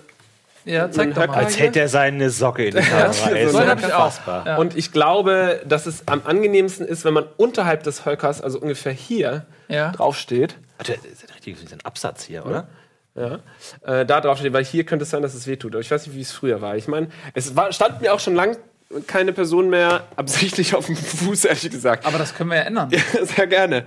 [0.66, 1.36] Ja, zeig doch mal.
[1.36, 3.30] Als hätte er seine Socke in die Kamera.
[3.32, 3.50] ey.
[3.50, 4.14] so Ist hab ich auch.
[4.46, 4.58] Ja.
[4.58, 8.92] Und ich glaube, dass es am angenehmsten ist, wenn man unterhalb des Höckers, also ungefähr
[8.94, 9.92] hier, Ja.
[9.92, 10.56] draufsteht.
[10.78, 12.68] Warte, das ist ja richtig das ist ein Absatz hier, oder?
[13.16, 13.40] Ja.
[13.86, 15.74] Äh, da draufsteht, weil hier könnte es sein, dass es wehtut.
[15.74, 16.76] Aber ich weiß nicht, wie es früher war.
[16.78, 18.58] Ich meine, es war, stand mir auch schon lang
[19.08, 22.06] keine Person mehr absichtlich auf dem Fuß, ehrlich gesagt.
[22.06, 22.90] Aber das können wir ja ändern.
[23.24, 23.86] Sehr gerne.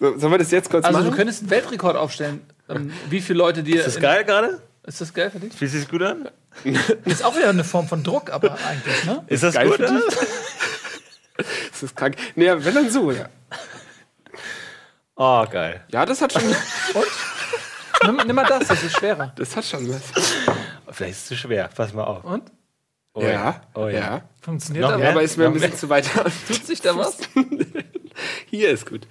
[0.00, 1.10] So, sollen wir das jetzt kurz Also machen?
[1.10, 3.76] du könntest einen Weltrekord aufstellen, ähm, wie viele Leute dir.
[3.84, 4.60] Ist das geil gerade?
[4.88, 5.52] Ist das geil für dich?
[5.52, 6.30] Fühlt sich gut an?
[7.04, 9.22] Ist auch wieder eine Form von Druck, aber eigentlich, ne?
[9.26, 9.76] Ist das geil gut?
[9.76, 9.92] für dich?
[9.92, 10.16] oder?
[11.70, 12.16] Das ist krank.
[12.34, 13.28] Nee, ja, wenn dann so, ja.
[15.14, 15.84] Oh, geil.
[15.92, 16.42] Ja, das hat schon,
[18.04, 19.32] Nimm, nimm mal das, das ist schwerer.
[19.36, 20.02] das hat schon was.
[20.90, 21.68] Vielleicht ist es zu schwer.
[21.76, 22.24] Pass mal auf.
[22.24, 22.50] Und?
[23.12, 23.98] Oh, ja, Oh, ja.
[24.00, 24.22] ja.
[24.40, 24.98] Funktioniert mehr?
[24.98, 25.10] was?
[25.12, 26.08] Aber ist mir ein bisschen zu weit.
[26.48, 27.18] Tut sich da was?
[28.50, 29.06] Hier ist gut.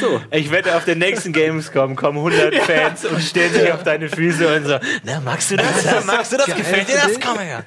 [0.00, 0.20] So.
[0.30, 4.56] Ich wette, auf der nächsten Gamescom kommen 100 Fans und stellen sich auf deine Füße
[4.56, 5.84] und so, na, magst du das?
[5.84, 6.46] Ja, magst du das?
[6.46, 7.20] Gefällt dir das?
[7.20, 7.64] Komm her.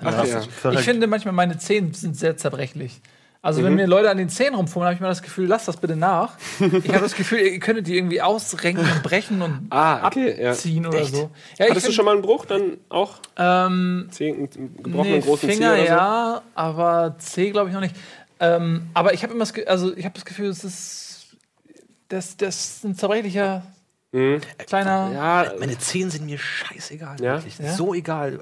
[0.00, 0.42] Ach, ja.
[0.72, 3.00] Ich finde manchmal, meine Zähne sind sehr zerbrechlich.
[3.40, 3.66] Also, Mhm.
[3.66, 5.94] wenn mir Leute an den Zähnen rumfummeln, habe ich mal das Gefühl, lasst das bitte
[5.94, 6.32] nach.
[6.60, 10.50] Ich habe das Gefühl, ihr könntet die irgendwie ausrenken und brechen und Ah, okay, ja.
[10.50, 11.30] abziehen oder so.
[11.56, 13.14] Ja, ich Hattest du find, schon mal einen Bruch dann auch?
[13.36, 14.48] ähm, Zeh, einen
[14.82, 15.94] gebrochenen nee, großen Finger Zeh oder so?
[15.94, 17.94] ja, aber C glaube ich noch nicht.
[18.40, 21.36] Ähm, aber ich habe immer das, Ge- also ich habe das Gefühl, es ist
[22.08, 23.62] das, das ist ein zerbrechlicher
[24.66, 25.12] Kleiner.
[25.12, 27.20] Ja, Meine Zehen sind mir scheißegal.
[27.20, 27.34] Ja?
[27.34, 27.58] Wirklich.
[27.58, 27.74] Ja?
[27.74, 28.38] So egal.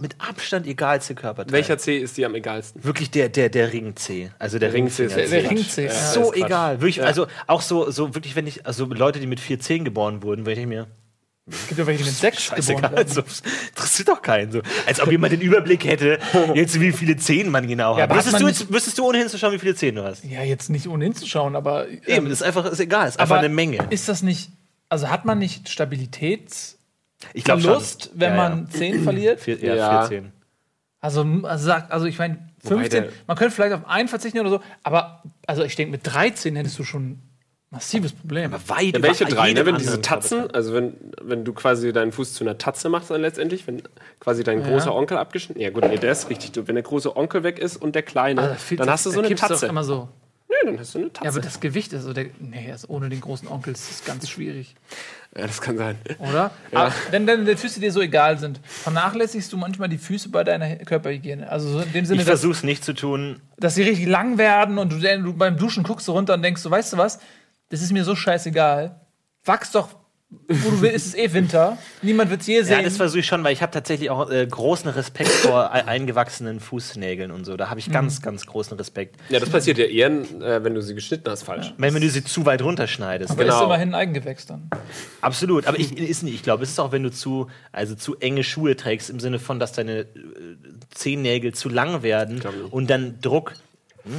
[0.00, 1.52] Mit Abstand egalste Körperteil.
[1.52, 2.82] welcher C ist dir am egalsten?
[2.82, 4.32] Wirklich der, der, der Ring-C.
[4.40, 5.30] Also der Ring-C ist Ringfinger.
[5.30, 5.58] Der, der Quatsch.
[5.58, 5.84] Ring C.
[5.86, 5.92] Ja.
[5.92, 6.10] Ja.
[6.12, 6.80] so ist egal.
[6.80, 7.04] Wirklich, Ja.
[7.04, 10.44] also auch so, so wirklich, wenn ich, also Leute, die mit vier Zehen geboren wurden,
[10.44, 10.88] würde ich mir,
[11.48, 13.08] Es gibt ja welche, die mit sechs geboren scheißegal, werden.
[13.12, 13.20] so,
[13.68, 14.50] interessiert doch keinen.
[14.50, 14.62] So.
[14.84, 16.18] Als ob jemand den Überblick hätte,
[16.54, 18.10] jetzt wie viele Zehen man genau Ja, hat.
[18.10, 20.24] aber hat Wüsstest du, jetzt, wüsstest du ohne hinzuschauen, wie viele Zehen du hast?
[20.24, 21.88] Ja, jetzt nicht ohne hinzuschauen, aber.
[21.88, 23.78] ähm, Eben, das ist einfach, ist egal, ist einfach aber eine Menge.
[23.90, 24.50] Ist das nicht.
[24.88, 26.78] Also hat man nicht Stabilitätsverlust,
[27.34, 27.80] Ich glaube schon.
[28.14, 29.40] wenn Ja, man 10 verliert?
[29.40, 30.00] Vier, ja, Ja.
[30.02, 30.32] vier Zehen.
[31.00, 34.40] Also, also, sagt- also ich meine, Wobei 15, der- man könnte vielleicht auf einen verzichten
[34.40, 37.20] oder so, aber also ich denke, mit 13 hättest du schon
[37.70, 38.52] massives Problem.
[38.54, 39.52] Aber weit Ja, welche drei?
[39.52, 39.66] Ne?
[39.66, 43.20] Wenn diese Tatzen, also wenn, wenn du quasi deinen Fuß zu einer Tatze machst dann
[43.20, 43.82] letztendlich, wenn
[44.20, 46.52] quasi dein großer Onkel abgeschnitten, ja gut, nee, der ist richtig.
[46.66, 49.20] Wenn der große Onkel weg ist und der kleine, Also, dann hast du so da
[49.20, 49.66] eine kippst doch Tatze.
[49.66, 50.08] immer so.
[50.48, 51.28] Nee, dann hast du eine Ja, Tatze.
[51.28, 52.26] aber das Gewicht ist so der.
[52.38, 54.76] Nee, also ohne den großen Onkel ist es ganz schwierig,
[55.36, 55.96] Ja, das kann sein.
[56.20, 56.52] oder?
[56.72, 60.44] Aber wenn dann die Füße dir so egal sind, vernachlässigst du manchmal die Füße bei
[60.44, 61.50] deiner Körperhygiene.
[61.50, 63.40] Also so in dem Sinne, Ich dass, versuche es nicht zu tun.
[63.58, 66.62] dass sie richtig lang werden und du, du beim Duschen guckst du runter und denkst,
[66.62, 67.18] so, weißt du was,
[67.68, 69.00] das ist mir so scheißegal.
[69.44, 69.88] Wachs doch,
[70.48, 71.78] wo du willst, es ist eh Winter.
[72.02, 72.84] Niemand wird es je Ja, sehen.
[72.84, 76.58] das versuche ich schon, weil ich habe tatsächlich auch äh, großen Respekt vor e- eingewachsenen
[76.58, 77.56] Fußnägeln und so.
[77.56, 79.16] Da habe ich ganz, ganz großen Respekt.
[79.28, 81.72] Ja, das passiert ja eher, äh, wenn du sie geschnitten hast, falsch.
[81.78, 83.30] Wenn, wenn du sie zu weit runterschneidest.
[83.30, 83.58] aber genau.
[83.58, 84.68] ist immerhin ein Eigengewächs dann.
[85.20, 88.16] Absolut, aber ich, ist nicht, ich glaube, es ist auch, wenn du zu, also zu
[88.16, 90.06] enge Schuhe trägst, im Sinne von, dass deine äh,
[90.92, 93.52] Zehennägel zu lang werden und dann Druck,
[94.04, 94.12] mh,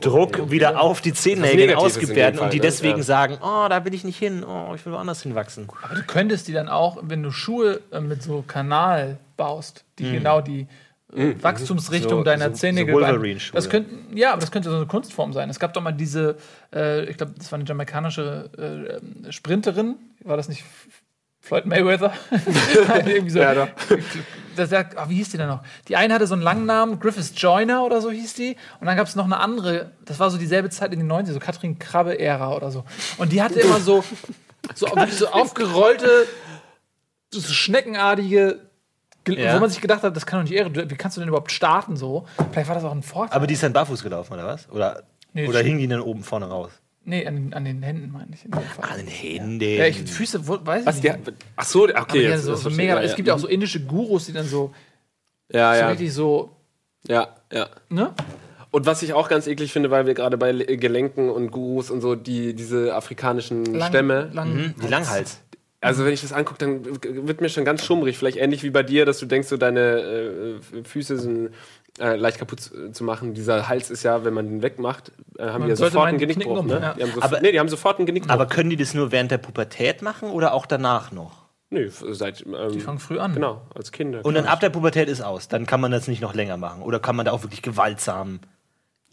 [0.00, 2.62] Druck wieder auf die Zehennägel dem werden Fall, und die ne?
[2.62, 3.04] deswegen Ja.
[3.04, 5.68] sagen, oh, da will ich nicht hin, oh, ich will woanders hinwachsen.
[5.82, 10.04] Aber du könntest die dann auch, wenn du Schuhe äh, mit so Kanal baust, die
[10.12, 10.68] genau die
[11.14, 13.52] äh, Wachstumsrichtung So- deiner so- Zähne so.
[13.52, 15.50] Das könnten, ja, aber das könnte so eine Kunstform sein.
[15.50, 16.36] Es gab doch mal diese,
[16.74, 20.62] äh, ich glaube, das war eine jamaikanische äh, Sprinterin, war das nicht
[21.40, 22.12] Floyd Mayweather?
[23.04, 23.40] Irgendwie so.
[23.40, 23.68] Ja,
[24.56, 25.62] Das, das, ah, wie hieß die denn noch?
[25.88, 28.56] Die eine hatte so einen langen Namen, Griffiths Joyner oder so hieß die.
[28.80, 31.34] Und dann gab es noch eine andere, das war so dieselbe Zeit in den 90
[31.34, 32.84] so Katrin Krabbe-Ära oder so.
[33.18, 34.04] Und die hatte immer so,
[34.74, 36.26] so, so aufgerollte,
[37.30, 38.60] so schneckenartige,
[39.24, 39.54] ge- Ja.
[39.56, 40.90] wo man sich gedacht hat, das kann doch nicht irre.
[40.90, 42.26] Wie kannst du denn überhaupt starten so?
[42.52, 43.36] Vielleicht war das auch ein Vorteil.
[43.36, 44.68] Aber die ist dann barfuß gelaufen, oder was?
[44.70, 45.02] Oder,
[45.34, 46.70] Nee, oder hingen die dann oben vorne raus?
[47.04, 48.44] Nee, an, den- an den Händen meine ich.
[48.44, 48.90] In dem Fall.
[48.90, 49.60] An den Händen.
[49.60, 51.18] Ja, ich, Füße, wo, weiß Was, ich nicht.
[51.56, 51.94] ach so, okay.
[51.96, 54.72] Aber jetzt- so, so mega, es gibt ja auch so indische Gurus, die dann so,
[55.52, 55.88] Ja, so ja.
[55.88, 56.56] richtig so,
[57.08, 57.68] Ja, ja.
[57.88, 58.12] ne?
[58.70, 61.90] Und was ich auch ganz eklig finde, weil wir gerade bei Le- Gelenken und Gurus
[61.90, 64.30] und so, die, diese afrikanischen Lang- Stämme.
[64.32, 65.40] Lang, Die Langhals.
[65.82, 66.84] Also wenn ich das angucke, dann
[67.26, 68.16] wird mir schon ganz schummrig.
[68.16, 71.50] Vielleicht ähnlich wie bei dir, dass du denkst, so deine äh, Füße sind
[71.98, 73.34] äh, leicht kaputt zu- zu machen.
[73.34, 76.18] Dieser Hals ist ja, wenn man den wegmacht, äh, haben Man die ja sofort einen
[76.18, 76.62] Genickbruch.
[76.64, 76.80] Ne?
[76.80, 76.94] ja.
[76.94, 78.32] Die haben sofort, Aber- nee, die haben sofort einen Genickbruch.
[78.32, 81.42] Aber können die das nur während der Pubertät machen oder auch danach noch?
[81.70, 82.44] Nö, f- seit.
[82.46, 83.32] Ähm, die fangen früh an.
[83.34, 84.24] genau, als Kinder.
[84.24, 85.48] Und dann ab der Pubertät ist aus.
[85.48, 86.82] Dann kann man das nicht noch länger machen.
[86.82, 88.40] Oder kann man da auch wirklich gewaltsam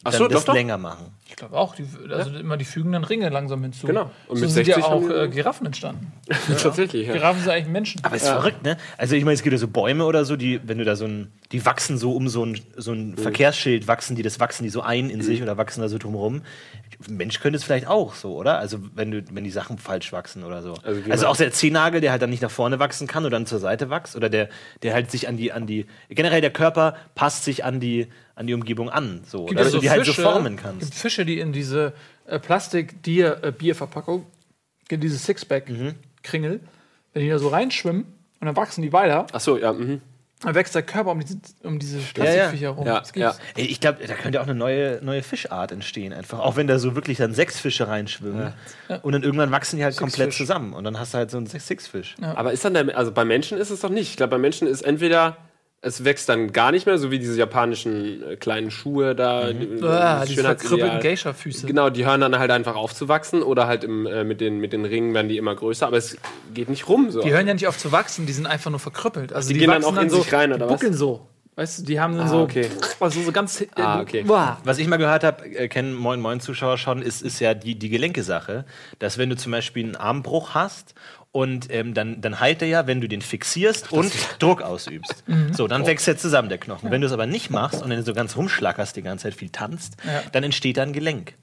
[0.04, 0.54] Ach dann so, das doch, doch.
[0.54, 1.14] länger machen?
[1.30, 3.86] Ich glaube auch, die, also immer die fügen dann Ringe langsam hinzu.
[3.86, 4.04] Genau.
[4.28, 6.12] Und Und mit so sind ja 60 auch äh, Giraffen entstanden.
[6.62, 7.14] Tatsächlich, ja.
[7.14, 8.04] Giraffen sind eigentlich Menschen.
[8.04, 8.78] Aber es ist verrückt, ne?
[8.98, 11.06] Also ich meine, es gibt ja so Bäume oder so, die, wenn du da so
[11.06, 14.70] ein, die wachsen so um so ein, so ein Verkehrsschild, wachsen die, das wachsen die
[14.70, 16.42] so ein in sich oder wachsen da so drumherum.
[17.08, 18.58] Mensch könnte es vielleicht auch so, oder?
[18.58, 20.74] Also wenn du, wenn die Sachen falsch wachsen oder so.
[20.84, 23.32] Also wie Also, auch der Zehennagel, der halt dann nicht nach vorne wachsen kann oder
[23.38, 24.50] dann zur Seite wächst oder der,
[24.82, 28.48] der halt sich an die, an die, generell der Körper passt sich an die, an
[28.48, 29.48] die Umgebung an, so.
[29.48, 30.94] Es du so die halt so Fische- formen gibt kannst.
[31.20, 31.94] Fische, die in diese
[32.28, 34.26] äh, Plastik-Bierverpackung,
[34.90, 36.60] in diese Sixpack-Kringel,
[37.14, 38.04] wenn die da so reinschwimmen
[38.40, 39.74] und dann wachsen die weiter, Ach so, ja.
[39.74, 40.02] Mhm.
[40.42, 42.88] dann wächst der Körper um diese, um diese Plastikviecher rum.
[42.88, 43.40] Ja, Das gibt's.
[43.56, 46.40] Ey, Ich glaube, da könnte auch eine neue, neue Fischart entstehen, einfach.
[46.40, 48.54] Auch wenn da so wirklich dann sechs Fische reinschwimmen.
[49.04, 50.38] Und dann irgendwann wachsen die halt komplett Six-Fisch.
[50.48, 50.74] zusammen.
[50.74, 52.16] Und dann hast du halt so einen Six- Six-Fisch.
[52.22, 54.10] Aber ist dann der, also bei Menschen ist es doch nicht.
[54.12, 55.38] Ich glaube, bei Menschen ist entweder
[55.82, 59.54] es wächst dann gar nicht mehr, so wie diese japanischen äh, kleinen Schuhe da.
[59.54, 61.68] die- Ah, das diese verkrüppelten Geisha-Füße.
[61.68, 64.60] Genau, die hören dann halt einfach auf zu wachsen oder halt im, äh, mit, den,
[64.60, 66.18] mit den Ringen werden die immer größer, aber es
[66.54, 67.22] geht nicht rum so.
[67.22, 69.32] Die hören ja nicht auf zu wachsen, die sind einfach nur verkrüppelt.
[69.32, 70.74] Also Die die, gehen dann auch in so, sich rein, die oder was?
[70.74, 71.26] buckeln so.
[71.56, 72.70] Weißt du, die haben dann Ah, so, okay.
[73.02, 73.60] also so ganz.
[73.60, 74.24] Äh, Ah, okay.
[74.24, 74.62] Boah.
[74.64, 77.76] Was ich mal gehört habe, äh, kennen Moin Moin Zuschauer schon, ist, ist ja die,
[77.76, 78.64] die Gelenke-Sache.
[79.00, 80.94] Dass wenn du zum Beispiel einen Armbruch hast
[81.32, 85.16] und ähm, dann, dann heilt er ja, wenn du den fixierst und Druck ausübst.
[85.28, 85.54] Mhm.
[85.54, 86.90] So, dann wächst er zusammen, der Knochen.
[86.90, 89.50] Wenn du es aber nicht machst und dann so ganz rumschlackerst, die ganze Zeit viel
[89.50, 90.24] tanzt, Ja.
[90.32, 91.36] dann entsteht da ein Gelenk.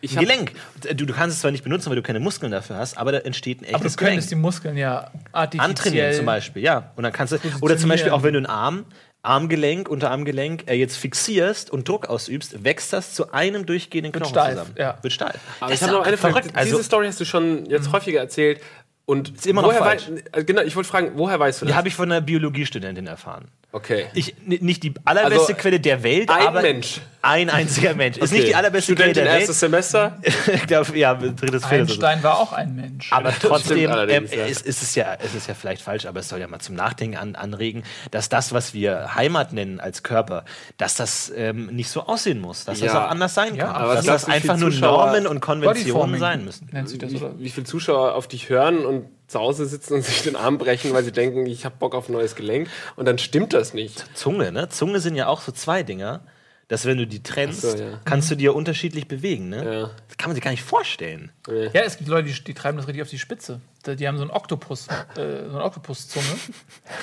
[0.00, 0.52] Ich Ein Gelenk.
[0.94, 3.18] Du, du kannst es zwar nicht benutzen, weil du keine Muskeln dafür hast, aber da
[3.18, 4.12] entsteht ein echtes Aber du Gelenk.
[4.14, 5.68] könntest die Muskeln ja artifiziell.
[5.70, 6.92] Antrainieren zum Beispiel, ja.
[6.96, 8.86] Und dann kannst du, oder zum Beispiel auch wenn du einen Arm,
[9.22, 14.50] Armgelenk, Unterarmgelenk äh, jetzt fixierst und Druck ausübst, wächst das zu einem durchgehenden Knochen steif,
[14.52, 14.70] zusammen.
[14.78, 14.96] ja.
[15.02, 15.36] Wird steif.
[15.60, 16.34] Aber Das ich habe noch eine Frage.
[16.34, 16.48] verrückt.
[16.50, 18.60] Diese Also, Story hast du schon jetzt häufiger erzählt.
[19.08, 20.10] Und Ist immer noch woher falsch.
[20.10, 21.78] wei- äh, genau, ich wollte fragen, woher weißt du Die das?
[21.78, 23.46] habe ich von einer Biologiestudentin erfahren.
[23.72, 24.06] Okay.
[24.14, 27.00] Ich, nicht die allerbeste Also, Quelle der Welt, ein aber Mensch.
[27.22, 28.16] ein einziger Mensch.
[28.16, 30.18] Ist nicht die allerbeste Studentin Quelle der erstes Semester.
[30.22, 30.34] Welt.
[30.54, 31.90] ich glaube, ja, drittes, viertes.
[31.90, 33.12] Einstein war auch ein Mensch.
[33.12, 34.46] Aber trotzdem ähm, ja.
[34.46, 36.74] ist, ist, es ja, ist es ja vielleicht falsch, aber es soll ja mal zum
[36.74, 40.44] Nachdenken an, anregen, dass das, was wir Heimat nennen als Körper,
[40.76, 43.04] dass das ähm, nicht so aussehen muss, dass das Ja.
[43.06, 43.76] auch anders sein Ja, kann.
[43.76, 46.68] aber dass das viel einfach nur Zuschauer- Normen und Konventionen sein müssen.
[46.72, 47.38] Nennt sich das, oder?
[47.38, 50.58] Wie, wie viele Zuschauer auf dich hören und zu Hause sitzen und sich den Arm
[50.58, 53.74] brechen, weil sie denken, ich habe Bock auf ein neues Gelenk und dann stimmt das
[53.74, 54.04] nicht.
[54.14, 54.68] Zunge, ne?
[54.70, 56.22] Zunge sind ja auch so zwei Dinger,
[56.68, 58.00] dass wenn du die trennst, so, ja.
[58.04, 59.64] kannst du dir unterschiedlich bewegen, ne?
[59.64, 59.90] Ja.
[60.08, 61.30] Das kann man sich gar nicht vorstellen.
[61.72, 63.60] Ja, es gibt Leute, die, die treiben das richtig auf die Spitze.
[63.86, 66.26] Die, die haben so einen Oktopus, äh, so eine Oktopuszunge.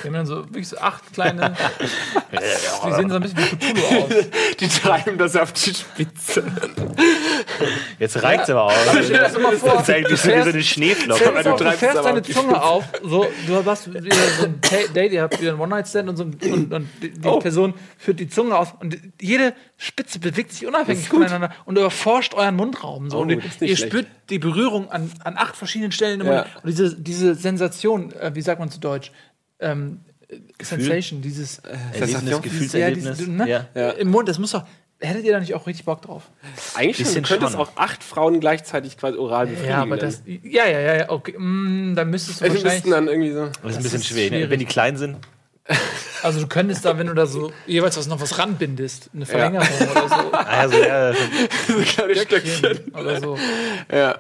[0.03, 1.55] Die haben dann so wirklich so acht kleine.
[2.31, 4.13] die sehen so ein bisschen wie Cthulhu aus.
[4.59, 6.43] Die treiben das auf die Spitze.
[7.99, 8.73] Jetzt reicht's aber auch.
[8.91, 11.23] stell dir das immer vor, Das ist wie so eine Schneeflocke.
[11.43, 14.59] Du treibst fährst aber deine auf Zunge auf, so, du hast wieder so ein
[14.93, 17.39] Date, ihr habt wieder ein One-Night-Stand und, so, ein- und, und die, die Oh.
[17.39, 22.55] Person führt die Zunge aus und jede Spitze bewegt sich unabhängig voneinander und überforscht euren
[22.55, 23.09] Mundraum.
[23.09, 23.17] So.
[23.17, 23.91] Oh, und ihr, das ist nicht ihr schlecht.
[23.93, 26.34] spürt die Berührung an, an acht verschiedenen Stellen im Ja.
[26.34, 26.47] Mund.
[26.63, 29.11] Und diese, diese Sensation, äh, wie sagt man zu Deutsch?
[29.59, 33.17] Ähm, äh, Sensation, dieses Erlebnis, ja, Gefühlserlebnis.
[33.17, 33.67] dieses, ne?
[33.76, 33.89] ja.
[33.91, 34.65] Im Mund, das muss doch.
[35.01, 36.23] Hättet ihr da nicht auch richtig Bock drauf?
[36.73, 37.61] Eigentlich schon, du könntest schon.
[37.61, 39.69] auch acht Frauen gleichzeitig quasi oral befriedigen.
[39.71, 40.23] Ja, aber das.
[40.26, 41.38] Ja, ja, ja, ja, okay.
[41.38, 42.91] Mm, dann müsstest du Die müssten wahrscheinlich.
[42.93, 43.45] dann irgendwie so.
[43.61, 44.30] Das ist ein bisschen ist schwierig.
[44.30, 44.49] schwierig.
[44.49, 45.17] Wenn die klein sind,
[46.24, 49.68] Also du könntest da, wenn du da so jeweils was noch was ranbindest, eine Verlängerung
[49.91, 51.13] oder so, also, ja,
[51.86, 52.93] kleine Stöckchen.
[52.93, 53.38] oder so,
[53.91, 54.20] Ja.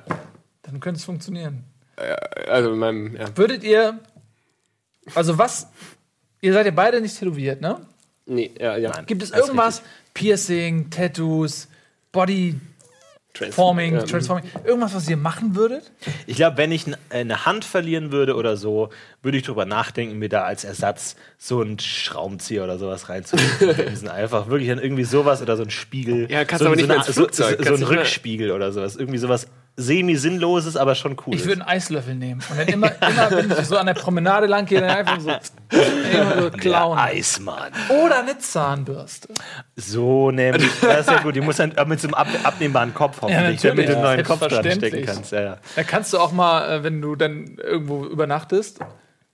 [0.63, 1.63] dann könnte es funktionieren.
[2.47, 3.25] Also in meinem, ja.
[3.37, 3.99] Würdet ihr,
[5.13, 5.67] also was,
[6.41, 7.81] ihr seid ja beide nicht tätowiert, ne?
[8.25, 8.91] Nee, ja, ja.
[9.03, 9.81] Gibt es irgendwas,
[10.13, 11.67] Piercing, Tattoos,
[12.11, 12.55] Body
[13.35, 14.01] Trans- Forming, ja.
[14.03, 15.91] Transforming, irgendwas, was ihr machen würdet?
[16.25, 18.89] Ich glaube, wenn ich n- eine Hand verlieren würde oder so,
[19.21, 24.07] würde ich drüber nachdenken, mir da als Ersatz so einen Schraubenzieher oder sowas reinzusetzen.
[24.09, 26.31] Einfach wirklich dann irgendwie sowas oder so ein Spiegel.
[26.31, 27.57] Ja, kannst so, aber nicht so, mehr ins so, so, Flugzeug.
[27.59, 28.95] so Kannst ein Rückspiegel oder sowas.
[28.95, 31.35] Irgendwie sowas semi-sinnloses, aber schon cool.
[31.35, 34.47] Ich würde einen Eislöffel nehmen und dann immer, immer wenn ich so an der Promenade
[34.47, 36.97] lang gehe, dann einfach so, immer so klauen.
[36.97, 37.73] Eismann.
[37.89, 39.29] Oder eine Zahnbürste.
[39.75, 40.71] So nämlich.
[40.81, 41.35] Das ist ja gut.
[41.35, 43.61] Die muss dann mit so einem ab, abnehmbaren Kopf hoffentlich, natürlich.
[43.61, 45.31] damit du einen Ja, neuen Kopf dran stecken kannst.
[45.31, 45.57] Ja, ja.
[45.75, 48.79] Da kannst du auch mal, äh, wenn du dann irgendwo übernachtest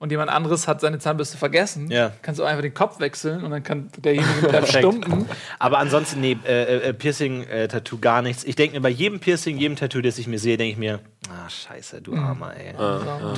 [0.02, 2.10] und jemand anderes hat seine Zahnbürste vergessen, Ja.
[2.22, 4.78] kannst du einfach den Kopf wechseln und dann kann derjenige Perfekt.
[4.78, 5.26] Stumpen.
[5.60, 8.42] Aber ansonsten, nee, äh, äh, Piercing, äh, Tattoo gar nichts.
[8.42, 10.98] Ich denke mir bei jedem Piercing, jedem Tattoo, das ich mir sehe, denke ich mir,
[11.30, 12.74] ah, scheiße, du Armer, ey.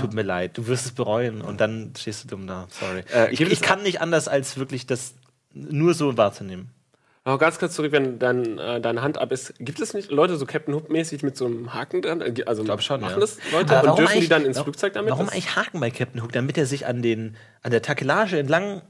[0.01, 2.67] Tut mir leid, du wirst es bereuen und dann stehst du dumm da.
[2.71, 3.03] Sorry.
[3.15, 5.13] Äh, ich, ich kann nicht anders, als wirklich das
[5.53, 6.71] nur so wahrzunehmen.
[7.27, 10.37] Aber ganz kurz zurück, wenn dein, äh, deine Hand ab ist, gibt es nicht Leute
[10.37, 12.21] so Captain Hook-mäßig mit so einem Haken dran?
[12.21, 13.21] Äh, Also ich glaub schon, machen ja.
[13.21, 15.11] das Leute Aber und dürfen die dann ins warum- Flugzeug damit?
[15.11, 16.33] Warum Das- eigentlich Haken bei Captain Hook?
[16.33, 18.83] Damit er sich an, den, an der Takelage entlang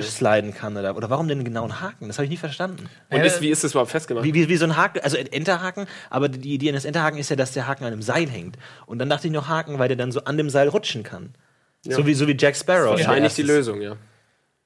[0.00, 2.06] sliden kann oder, oder warum denn genau einen Haken?
[2.06, 2.88] Das habe ich nie verstanden.
[3.10, 4.24] Und Äh, ist, wie ist das überhaupt festgemacht?
[4.24, 7.28] Wie, wie, wie so ein Haken, also ein Enterhaken, aber die Idee eines Enterhaken ist
[7.28, 8.56] ja, dass der Haken an einem Seil hängt.
[8.86, 11.34] Und dann dachte ich noch Haken, weil der dann so an dem Seil rutschen kann.
[11.82, 12.92] So, wie, so wie Jack Sparrow.
[12.92, 13.42] Wahrscheinlich die.
[13.42, 13.96] Lösung, ja.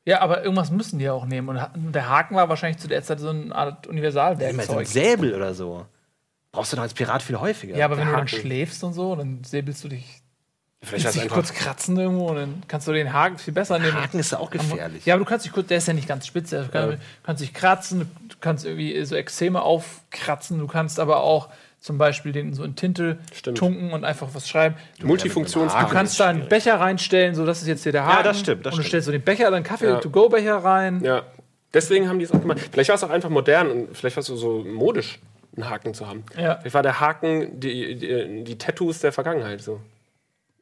[0.08, 1.50] Ja, aber irgendwas müssen die ja auch nehmen.
[1.50, 4.86] Und der Haken war wahrscheinlich zu der Zeit so eine Art Immer so ein Universalwerkzeug.
[4.86, 5.84] Säbel oder so.
[6.50, 7.76] Brauchst du doch als Pirat viel häufiger.
[7.76, 8.40] Ja, aber wenn du dann Haken.
[8.40, 10.22] schläfst und so, dann säbelst du dich,
[10.80, 13.78] Vielleicht willst ist dich kurz kratzen irgendwo und dann kannst du den Haken viel besser
[13.78, 13.92] nehmen.
[13.92, 15.04] Haken ist ja auch gefährlich.
[15.04, 16.98] Ja, aber du kannst dich kurz, der ist ja nicht ganz spitz, du kannst, du
[17.22, 21.50] kannst dich kratzen, du kannst irgendwie so Extreme aufkratzen, du kannst aber auch
[21.80, 23.58] zum Beispiel den so in Tinte Stimmt.
[23.58, 24.74] tunken und einfach was schreiben.
[24.98, 25.72] Du, Multifunktions.
[25.72, 28.24] du kannst da einen Becher reinstellen, so das ist jetzt hier der Haken.
[28.24, 30.00] das stimmt, das und du stellst so den Becher, dann Kaffee, Ja.
[30.00, 31.02] To-Go-Becher rein.
[31.04, 31.22] Ja.
[31.74, 32.60] Deswegen haben die es auch gemacht.
[32.72, 35.18] Vielleicht war es auch einfach modern und vielleicht war es so, so modisch,
[35.54, 36.24] einen Haken zu haben.
[36.36, 36.56] Ja.
[36.56, 39.80] Vielleicht war der Haken die, die, die Tattoos der Vergangenheit so.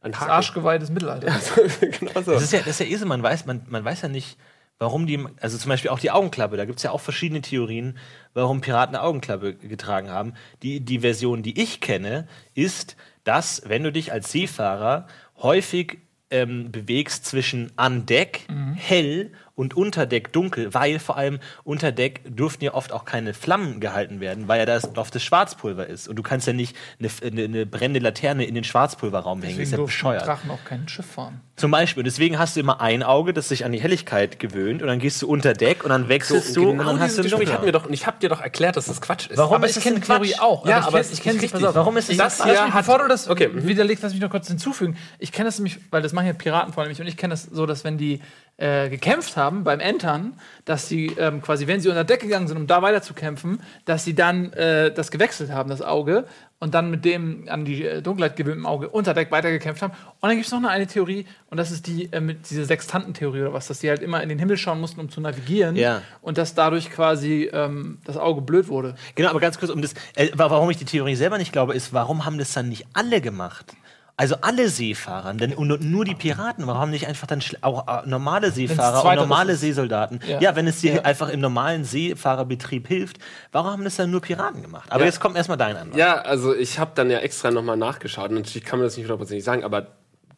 [0.03, 0.31] Ein Das Haken.
[0.33, 1.53] Arschgeweih des Mittelalters.
[1.81, 2.33] genau so.
[2.33, 4.37] Das ist ja, das ist ja eh so, man weiß, man, man weiß ja nicht,
[4.79, 7.99] warum die, also zum Beispiel auch die Augenklappe, da gibt es ja auch verschiedene Theorien,
[8.35, 10.35] warum Piraten eine Augenklappe getragen haben.
[10.63, 15.07] Die, die Version, die ich kenne, ist, dass, wenn du dich als Seefahrer
[15.39, 15.99] häufig
[16.31, 18.47] ähm, bewegst zwischen an Deck
[18.77, 23.35] hell und unter Deck dunkel, weil vor allem unter Deck dürften ja oft auch keine
[23.35, 26.09] Flammen gehalten werden, weil ja das oft das Schwarzpulver ist.
[26.09, 29.57] Und du kannst ja nicht eine, eine, eine brennende Laterne in den Schwarzpulverraum hängen.
[29.57, 30.27] Das ist Deswegen ja durften bescheuert.
[30.27, 31.41] Drachen auch kein Schiff fahren.
[31.57, 32.03] Zum Beispiel.
[32.03, 34.99] Und deswegen hast du immer ein Auge, das sich an die Helligkeit gewöhnt und dann
[34.99, 38.07] gehst du unter Deck und dann wechselst du und dann hast du doch und ich
[38.07, 39.39] habe dir doch erklärt, dass das Quatsch ist.
[39.39, 40.41] Warum Aber ist ich das kenne Theorie Quatsch?
[40.41, 40.67] auch.
[40.67, 41.65] Ja, ich aber ich ist kenne richtig.
[41.67, 41.75] Auf.
[41.75, 43.67] Warum ist ich, das- das hier hier bevor du das Okay, mhm.
[43.67, 44.99] widerlegst, lass mich noch kurz hinzufügen.
[45.19, 47.01] Ich kenne das nämlich, weil das machen ja Piraten vor allem nicht.
[47.01, 48.21] Und ich kenne das so, dass wenn die
[48.59, 50.33] äh, gekämpft haben beim Entern,
[50.65, 53.61] dass sie ähm, quasi, wenn sie unter Deck gegangen sind, um da weiter zu kämpfen,
[53.85, 56.25] dass sie dann äh, das gewechselt haben, das Auge,
[56.59, 59.93] und dann mit dem an die äh, Dunkelheit gewöhnten Auge unter Deck weitergekämpft haben.
[59.93, 62.65] Und dann gibt es noch eine, eine Theorie, und das ist die äh, mit diese
[62.65, 65.77] Sextantentheorie oder was, dass sie halt immer in den Himmel schauen mussten, um zu navigieren,
[65.77, 66.01] Ja.
[66.23, 68.95] und dass dadurch quasi ähm, das Auge blöd wurde.
[69.17, 69.93] Genau, aber ganz kurz, um das,
[70.33, 73.21] wa- warum ich die Theorie selber nicht glaube, ist, warum haben das dann nicht alle
[73.21, 73.75] gemacht?
[74.19, 78.51] Also alle Seefahrer, denn nur die Piraten, warum haben nicht einfach dann auch äh, normale
[78.51, 79.57] Seefahrer und normale.
[79.57, 80.21] Seesoldaten?
[80.27, 80.41] Ja.
[80.41, 80.57] Ja.
[80.57, 81.03] wenn es dir Ja.
[81.03, 83.19] einfach im normalen Seefahrerbetrieb hilft,
[83.53, 84.91] warum haben das dann nur Piraten gemacht?
[84.91, 85.07] Aber Ja.
[85.07, 85.99] jetzt kommt erstmal dein Antwort.
[85.99, 88.31] Ja, also ich habe dann ja extra nochmal nachgeschaut.
[88.31, 89.89] Und natürlich kann man das nicht hundertprozentig sagen, aber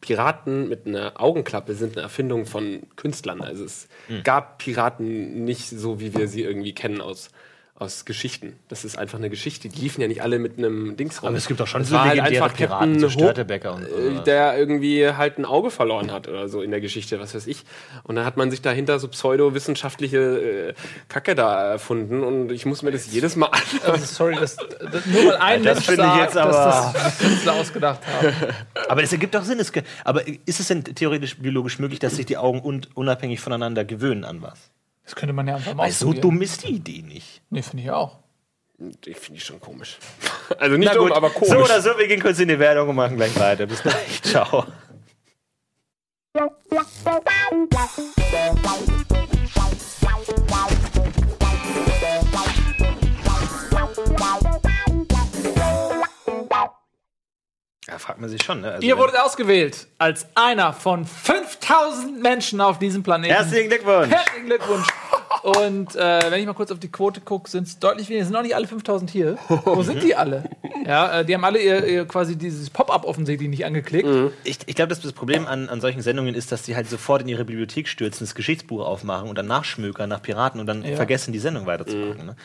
[0.01, 3.41] Piraten mit einer Augenklappe sind eine Erfindung von Künstlern.
[3.41, 4.23] Also es Hm.
[4.23, 7.29] gab Piraten nicht so, wie wir sie irgendwie kennen aus,
[7.79, 8.59] aus Geschichten.
[8.67, 9.69] Das ist einfach eine Geschichte.
[9.69, 11.29] Die liefen ja nicht alle mit einem Dings rum.
[11.29, 13.73] Aber es gibt doch schon Es so halt legendäre einfach Piraten, Captain so Hook, Störtebeker
[13.75, 13.95] und so.
[14.19, 17.47] äh, der irgendwie halt ein Auge verloren hat oder so in der Geschichte, was weiß
[17.47, 17.63] ich.
[18.03, 20.17] Und dann hat man sich dahinter so pseudowissenschaftliche
[20.69, 20.73] äh,
[21.07, 23.61] Kacke da erfunden und ich muss mir das jedes Mal an.
[23.85, 26.91] Also, sorry, dass, dass nur weil ein Das Mensch finde ich sagt, jetzt dass aber-
[26.93, 28.33] das die Künstler ausgedacht haben.
[28.89, 29.59] Aber das ergibt auch Sinn.
[29.59, 29.71] Es,
[30.03, 34.23] aber ist es denn theoretisch biologisch möglich, dass sich die Augen un unabhängig voneinander gewöhnen
[34.25, 34.57] an was?
[35.09, 37.41] Das könnte man ja einfach mal Weil so dumm ist die Idee nicht.
[37.49, 38.19] Nee, finde ich auch.
[39.07, 39.97] Ich finde ich schon komisch.
[40.57, 41.49] Also nicht dumm, aber komisch.
[41.49, 43.67] So oder so, wir gehen kurz in die Werbung und machen gleich weiter.
[43.67, 44.21] Bis gleich.
[44.23, 44.65] Ciao.
[57.89, 58.71] Ja, fragt man sich schon, ne?
[58.73, 63.33] Also Ihr wurdet ausgewählt als einer von 5000 Menschen auf diesem Planeten.
[63.33, 64.09] Herzlichen Glückwunsch.
[64.13, 64.87] Herzlichen Glückwunsch.
[65.41, 68.25] Und äh, wenn ich mal kurz auf die Quote gucke, sind es deutlich weniger.
[68.25, 69.37] Sind noch nicht alle 5000 hier.
[69.63, 70.43] Wo sind die alle?
[70.85, 74.07] Ja, äh, die haben alle ihr, ihr quasi dieses Pop-up offensichtlich nicht angeklickt.
[74.43, 77.21] Ich, ich glaube, das, das Problem an, an solchen Sendungen ist, dass sie halt sofort
[77.21, 80.95] in ihre Bibliothek stürzen, das Geschichtsbuch aufmachen und dann nachschmökern nach Piraten und dann Ja.
[80.95, 82.25] vergessen, die Sendung weiterzumachen.
[82.25, 82.35] Ne?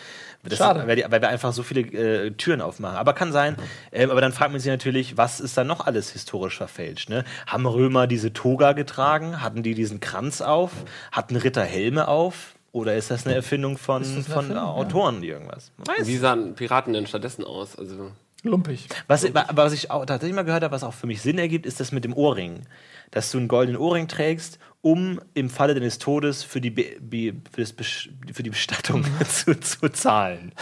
[0.44, 0.80] Das Schade.
[0.80, 2.96] Ist, weil, die, weil wir einfach so viele äh, Türen aufmachen.
[2.96, 3.56] Aber kann sein.
[3.92, 7.08] Ähm, aber dann fragt man sich natürlich, was ist da noch alles historisch verfälscht?
[7.08, 7.24] Ne?
[7.46, 9.40] Haben Römer diese Toga getragen?
[9.40, 10.70] Hatten die diesen Kranz auf?
[11.12, 12.54] Hatten Ritter Helme auf?
[12.72, 14.64] Oder ist das eine Erfindung von, eine von Erfindung?
[14.64, 15.70] Autoren, die irgendwas?
[15.78, 17.76] Weiß Wie sahen Piraten denn stattdessen aus?
[17.78, 18.10] Also
[18.42, 18.88] Lumpig.
[19.06, 21.64] Was, wa- was ich auch tatsächlich mal gehört habe, was auch für mich Sinn ergibt,
[21.66, 22.64] ist das mit dem Ohrring.
[23.12, 27.32] Dass du einen goldenen Ohrring trägst, um im Falle deines Todes für die, Be Be
[27.50, 30.52] für für die Bestattung zu, zu zahlen.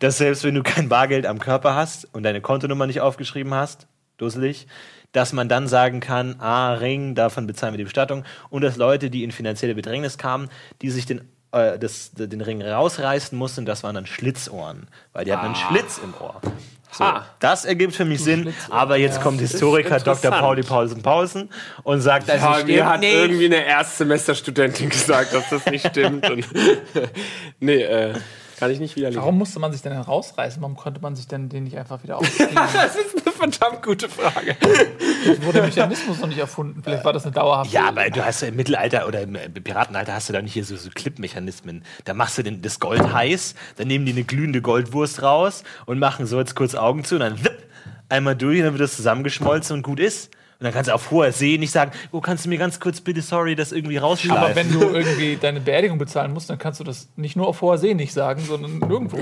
[0.00, 3.86] Dass selbst wenn du kein Bargeld am Körper hast und deine Kontonummer nicht aufgeschrieben hast,
[4.16, 4.66] dusselig,
[5.12, 8.24] dass man dann sagen kann, ah, Ring, davon bezahlen wir die Bestattung.
[8.50, 10.48] Und dass Leute, die in finanzielle Bedrängnis kamen,
[10.80, 11.20] die sich den,
[11.52, 14.88] äh, das, den Ring rausreißen mussten, das waren dann Schlitzohren.
[15.12, 16.40] Weil die hatten einen Schlitz im Ohr.
[16.92, 17.04] So,
[17.40, 20.30] das ergibt für mich Sinn, aber jetzt kommt Historiker Dr.
[20.30, 21.48] Pauli Paulsen Paulsen
[21.84, 23.14] und sagt, also Ja, mir hat nicht.
[23.14, 26.28] irgendwie eine Erstsemesterstudentin gesagt, dass das nicht stimmt.
[26.28, 26.46] Und
[27.60, 28.12] nee, äh,
[28.58, 29.20] kann ich nicht widerlegen.
[29.22, 30.60] Warum musste man sich denn rausreißen?
[30.62, 32.50] Warum konnte man sich denn den nicht einfach wieder ausziehen?
[32.54, 34.56] Das ist verdammt gute Frage.
[35.40, 36.82] Wurde der Mechanismus noch nicht erfunden?
[36.82, 37.74] Vielleicht war das eine dauerhafte.
[37.74, 40.52] Ja, aber du hast ja im Mittelalter oder im äh, Piratenalter hast du da nicht
[40.52, 41.84] hier so, so Clip-Mechanismen.
[42.04, 45.98] Da machst du den, das Gold heiß, dann nehmen die eine glühende Goldwurst raus und
[45.98, 47.62] machen so jetzt kurz Augen zu und dann wipp,
[48.08, 50.30] einmal durch und dann wird das zusammengeschmolzen und gut ist.
[50.58, 53.00] Und dann kannst du auf hoher See nicht sagen, oh, kannst du mir ganz kurz
[53.00, 54.44] bitte, sorry, das irgendwie rausschleifen.
[54.44, 57.60] Aber wenn du irgendwie deine Beerdigung bezahlen musst, dann kannst du das nicht nur auf
[57.62, 59.18] hoher See nicht sagen, sondern nirgendwo.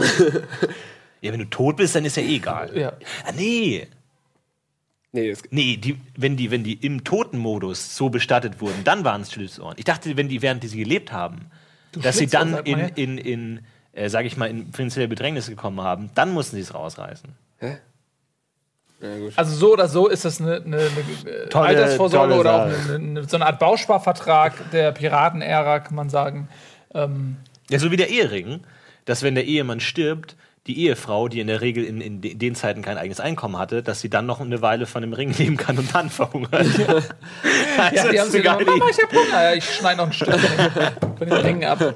[1.22, 2.76] ja, wenn du tot bist, dann ist ja eh egal.
[2.76, 2.92] Ja.
[3.24, 3.88] Ah, nee,
[5.12, 9.22] Nee, es, Nee, die, wenn, die, wenn die im Totenmodus so bestattet wurden, dann waren
[9.22, 9.74] es Schlitzohren.
[9.76, 11.46] Ich dachte, wenn die, während die sie gelebt haben,
[12.02, 13.60] dass sie dann in, in, in
[13.92, 17.30] äh, sag ich mal, in finanzielle Bedrängnis gekommen haben, dann mussten sie es rausreißen.
[19.00, 19.32] ja, gut.
[19.36, 22.90] Also so oder so ist das eine, eine, eine äh, Tolle- Altersvorsorge tolle oder auch
[22.94, 26.48] eine, so eine Art Bausparvertrag der Piratenära, kann man sagen.
[26.94, 27.36] Ähm,
[27.70, 28.60] Ja, so wie der Ehering,
[29.06, 30.36] dass wenn der Ehemann stirbt,
[30.66, 33.82] die Ehefrau, die in der Regel in, in de- den Zeiten kein eigenes Einkommen hatte,
[33.82, 36.52] dass sie dann noch eine Weile von dem Ring leben kann und dann verhungert.
[36.54, 39.42] also, ja, die haben eine gedacht, Mama, ich hab Hunger.
[39.42, 41.94] Ja, ich schneide noch ein Stück von den Ringen ab.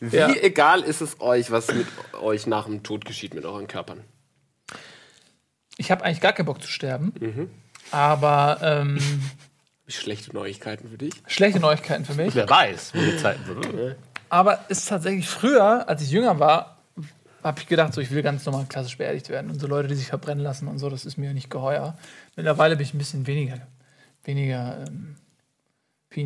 [0.00, 0.28] Wie Ja.
[0.28, 1.86] egal ist es euch, was mit
[2.20, 4.04] euch nach dem Tod geschieht mit euren Körpern?
[5.78, 7.12] Ich habe eigentlich gar keinen Bock zu sterben.
[7.90, 8.98] Aber ähm,
[9.86, 11.14] Wie schlechte Neuigkeiten für dich?
[11.26, 12.34] schlechte Neuigkeiten für mich.
[12.34, 13.40] Wer weiß, wo die Zeiten
[14.28, 16.75] Aber es ist tatsächlich früher, als ich jünger war,
[17.46, 19.50] habe ich gedacht, so ich will ganz normal klassisch beerdigt werden.
[19.50, 21.96] Und so Leute, die sich verbrennen lassen und so, das ist mir nicht geheuer.
[22.34, 23.58] Mittlerweile bin ich ein bisschen weniger,
[24.24, 25.16] weniger ähm,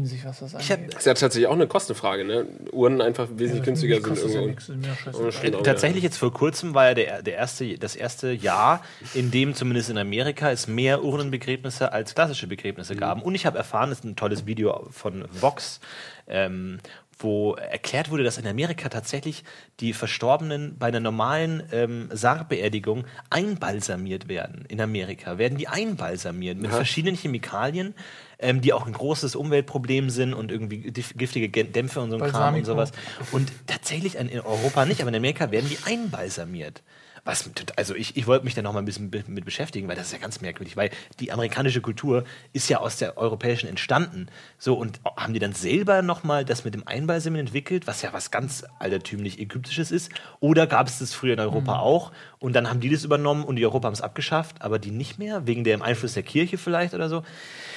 [0.05, 0.95] sich, was das hab- angeht.
[0.95, 2.47] Das ist ja tatsächlich auch eine Kostenfrage, ne?
[2.71, 4.85] Uhren einfach wesentlich günstiger sind.
[4.85, 4.97] Ja
[5.43, 5.59] irgendwo.
[5.59, 9.53] auch, Tatsächlich jetzt vor kurzem war ja der, der erste, das erste Jahr, in dem
[9.55, 13.23] zumindest in Amerika es mehr Urnenbegräbnisse als klassische Begräbnisse gab.
[13.23, 15.81] Und ich habe erfahren, das ist ein tolles Video von Vox,
[16.29, 16.79] ähm,
[17.23, 19.45] wo erklärt wurde, dass in Amerika tatsächlich
[19.79, 24.64] die Verstorbenen bei einer normalen ähm, Sargbeerdigung einbalsamiert werden.
[24.68, 27.95] In Amerika werden die einbalsamiert mit verschiedenen Chemikalien,
[28.39, 32.21] ähm, die auch ein großes Umweltproblem sind und irgendwie gif- giftige Dämpfe und so ein
[32.31, 32.93] Kram und sowas.
[33.33, 36.83] Und tatsächlich in Europa nicht, aber in Amerika werden die einbalsamiert.
[37.25, 40.07] Was, also ich, ich wollte mich da noch mal ein bisschen mit beschäftigen, weil das
[40.07, 44.29] ist ja ganz merkwürdig, weil die amerikanische Kultur ist ja aus der europäischen entstanden.
[44.59, 48.12] So, und haben die dann selber noch mal das mit dem Einbalsamieren entwickelt, was ja
[48.12, 50.11] was ganz altertümlich Ägyptisches ist?
[50.41, 53.57] Oder gab es das früher in Europa auch und dann haben die das übernommen und
[53.57, 56.95] die Europa haben es abgeschafft, aber die nicht mehr, wegen dem Einfluss der Kirche vielleicht
[56.95, 57.23] oder so?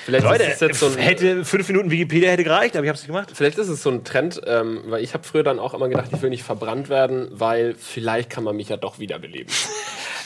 [0.05, 2.95] Vielleicht Leute, ist jetzt so ein, hätte fünf Minuten Wikipedia hätte gereicht, aber ich habe
[2.95, 3.31] es nicht gemacht.
[3.33, 6.09] Vielleicht ist es so ein Trend, ähm, weil ich habe früher dann auch immer gedacht,
[6.13, 9.32] ich will nicht verbrannt werden, weil vielleicht kann man mich ja doch wiederbeleben.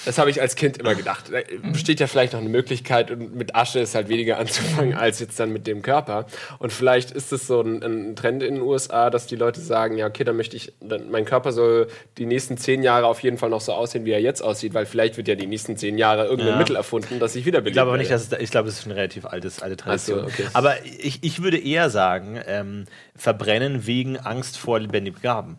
[0.07, 1.25] Das habe ich als Kind immer gedacht.
[1.33, 1.39] Da
[1.69, 5.37] besteht ja vielleicht noch eine Möglichkeit und mit Asche ist halt weniger anzufangen als jetzt
[5.37, 6.27] dann mit dem Körper.
[6.59, 9.97] Und vielleicht ist es so ein, ein Trend in den USA, dass die Leute sagen,
[9.97, 11.87] ja okay, dann möchte ich, dann, mein Körper soll
[12.17, 14.85] die nächsten zehn Jahre auf jeden Fall noch so aussehen, wie er jetzt aussieht, weil
[14.85, 16.57] vielleicht wird ja die nächsten zehn Jahre irgendein Ja.
[16.57, 17.71] Mittel erfunden, das ich wiederbelebe.
[17.71, 20.19] Ich glaube aber nicht, dass es ich glaube, es ist eine relativ altes, alte Tradition.
[20.19, 20.49] Ach so, okay.
[20.53, 25.57] Aber ich, ich würde eher sagen, ähm, verbrennen wegen Angst vor lebendig begraben.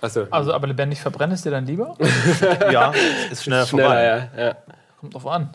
[0.00, 1.96] Also, Also, aber lebendig verbrennen ist dir dann lieber?
[2.72, 2.92] ja,
[3.30, 3.84] ist schneller, vorbei.
[3.84, 4.56] schneller, ja, ja.
[5.00, 5.50] Kommt drauf an.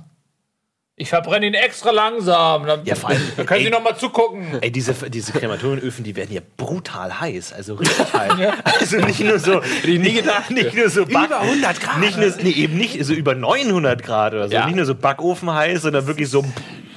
[0.95, 2.67] Ich verbrenne ihn extra langsam.
[2.67, 4.59] Dann, Ja, vor allem, dann können ey- Sie noch mal zugucken.
[4.61, 8.31] Ey, diese, diese Krematorienöfen, die werden ja brutal heiß, also richtig heiß.
[8.63, 11.97] Also nicht nur so, nie gedacht, nicht nur so Back, Über 100 Grad.
[11.99, 14.67] Nicht nur, nee, eben nicht so über 900 Grad oder so, Ja.
[14.67, 16.45] nicht nur so Backofen heiß, sondern wirklich so.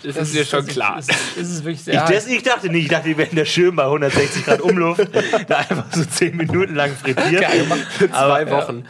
[0.06, 0.98] Das ist dir schon klar.
[0.98, 3.44] Ist, ist es wirklich Ich, sehr das, ich dachte nicht, ich dachte, die werden der
[3.44, 5.06] Schirm bei 160 Grad Umluft,
[5.48, 7.42] da einfach so 10 Minuten lang frittiert.
[7.42, 7.80] Geil gemacht.
[7.98, 8.84] Zwei Wochen.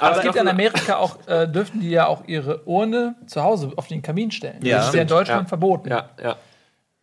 [0.00, 3.72] Aber es gibt in Amerika auch, äh, dürften die ja auch ihre Urne zu Hause
[3.76, 4.64] auf den Kamin stellen.
[4.64, 4.78] Ja.
[4.78, 5.48] das ist ja in Deutschland Ja.
[5.48, 5.90] verboten.
[5.90, 6.36] Ja, ja.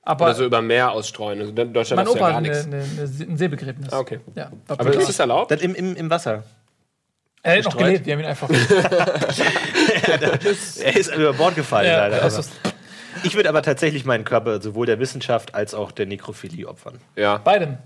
[0.02, 1.40] Aber Oder so über Meer ausstreuen.
[1.40, 2.66] Also in Deutschland mein ist ja Opa hat gar eine, nichts.
[2.66, 2.78] eine,
[3.26, 3.94] eine, ein Seebegräbnis.
[3.94, 4.20] Ah, okay.
[4.36, 5.52] Ja, Aber das ist erlaubt?
[5.52, 6.44] Dann im, im, im Wasser.
[7.44, 8.50] er hat noch gelebt, wir haben ihn einfach.
[10.84, 12.32] Er ist über Bord gefallen, ja, leider.
[13.24, 17.00] Ich würde aber tatsächlich meinen Körper sowohl der Wissenschaft als auch der Nekrophilie opfern.
[17.16, 17.78] Ja, beidem.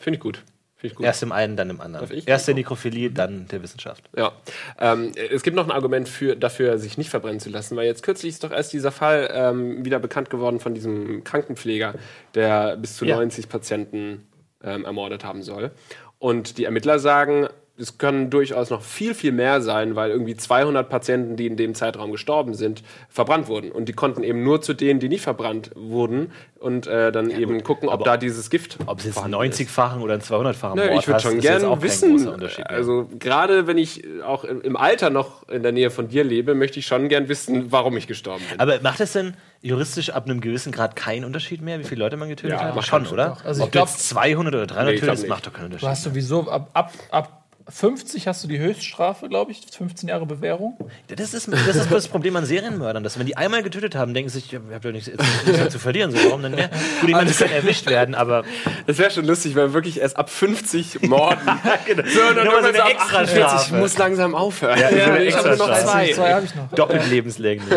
[0.00, 0.44] finde ich gut.
[0.76, 1.06] Finde ich gut.
[1.06, 2.08] Erst im einen, dann im anderen.
[2.24, 4.04] Erst der Nekrophilie, dann der Wissenschaft.
[4.16, 4.30] Ja.
[4.78, 8.04] Ähm, es gibt noch ein Argument für, dafür, sich nicht verbrennen zu lassen, weil jetzt
[8.04, 11.94] kürzlich ist doch erst dieser Fall ähm, wieder bekannt geworden von diesem Krankenpfleger,
[12.36, 13.16] der bis zu Ja.
[13.16, 14.28] 90 Patienten
[14.62, 15.72] ähm, ermordet haben soll.
[16.20, 17.48] Und die Ermittler sagen,
[17.80, 21.74] es können durchaus noch viel, viel mehr sein, weil irgendwie 200 Patienten, die in dem
[21.74, 23.70] Zeitraum gestorben sind, verbrannt wurden.
[23.70, 27.62] Und die konnten eben nur zu denen, die nicht verbrannt wurden und äh, dann eben
[27.62, 29.60] gucken, ob aber da dieses Gift Ob es jetzt vorhanden einen ist.
[29.60, 34.02] 90-fachen oder einen 200-fachen Nö, Mord ich würde schon gerne wissen, also gerade wenn ich
[34.26, 37.70] auch im Alter noch in der Nähe von dir lebe, möchte ich schon gern wissen,
[37.70, 38.58] warum ich gestorben bin.
[38.58, 42.16] aber macht es denn juristisch ab einem gewissen Grad keinen Unterschied mehr, wie viele Leute
[42.16, 42.74] man getötet Ja, hat?
[42.76, 43.36] macht schon, oder?
[43.44, 45.62] Also ich Ob du glaub- jetzt 200 oder 300 Nee, ich tötest, macht doch keinen
[45.62, 45.88] Du Unterschied.
[45.88, 47.37] hast sowieso ab, ab, ab
[47.70, 50.78] 50 hast du die Höchststrafe, glaube ich, 15 Jahre Bewährung.
[51.08, 54.30] Das ist, das ist das Problem an Serienmördern, dass wenn die einmal getötet haben, denken
[54.30, 56.68] sie sich, ich habe ja nichts, nichts mehr zu verlieren, so warum denn mehr?
[57.00, 58.44] Gut, ich meine, sie können erwischt werden, aber
[58.86, 61.40] Das wäre schon lustig, wenn wirklich erst ab 50 morden.
[61.86, 62.02] genau.
[62.08, 64.78] so, dann Nur so eine ab 48, ich muss langsam aufhören.
[64.80, 66.12] Ja, eine ich habe noch zwei.
[66.12, 66.70] Zwei habe ich noch.
[66.72, 67.68] doppelt lebenslänglich.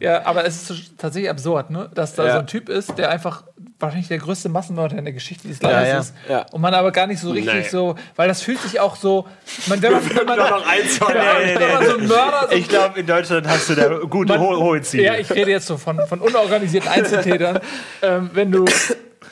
[0.00, 1.90] Ja, aber es ist so- tatsächlich absurd, ne?
[1.94, 2.32] dass da Ja.
[2.34, 3.44] so ein Typ ist, der einfach
[3.84, 5.98] wahrscheinlich der größte Massenmörder in der Geschichte des Landes ja.
[5.98, 6.14] ist.
[6.28, 6.46] Ja.
[6.52, 7.68] Und man aber gar nicht so richtig Nee.
[7.68, 9.26] so, weil das fühlt sich auch so,
[9.66, 11.86] man, wenn man, wenn man, Nur noch eins von Nee, nee, nee.
[11.86, 15.04] so Mörder so Ich glaube, in Deutschland hast du da gute, ho hohe Ziele.
[15.04, 17.60] Ja, ich rede jetzt so von, von unorganisierten Einzeltätern.
[18.02, 18.64] ähm, wenn du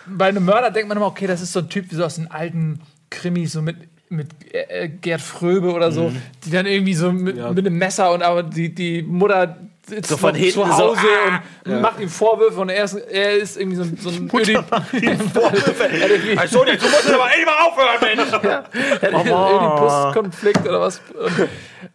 [0.07, 2.17] bei einem Mörder denkt man immer, okay, das ist so ein Typ wie so aus
[2.17, 2.81] den alten
[3.11, 3.77] Krimis, so mit,
[4.09, 6.23] mit äh, Gerd Fröbe oder so, Mhm.
[6.45, 9.57] die dann irgendwie so mit, mit einem Messer und aber die, die Mutter
[9.87, 11.43] sitzt So von hinten zu so, Hause ah!
[11.65, 14.65] und macht ihm Vorwürfe und er ist, er ist irgendwie so, ein- so ein Ödip-
[16.49, 19.23] so, jetzt musst du aber echt mal aufhören, Mensch.
[19.25, 21.01] Oedipus-Konflikt oder was.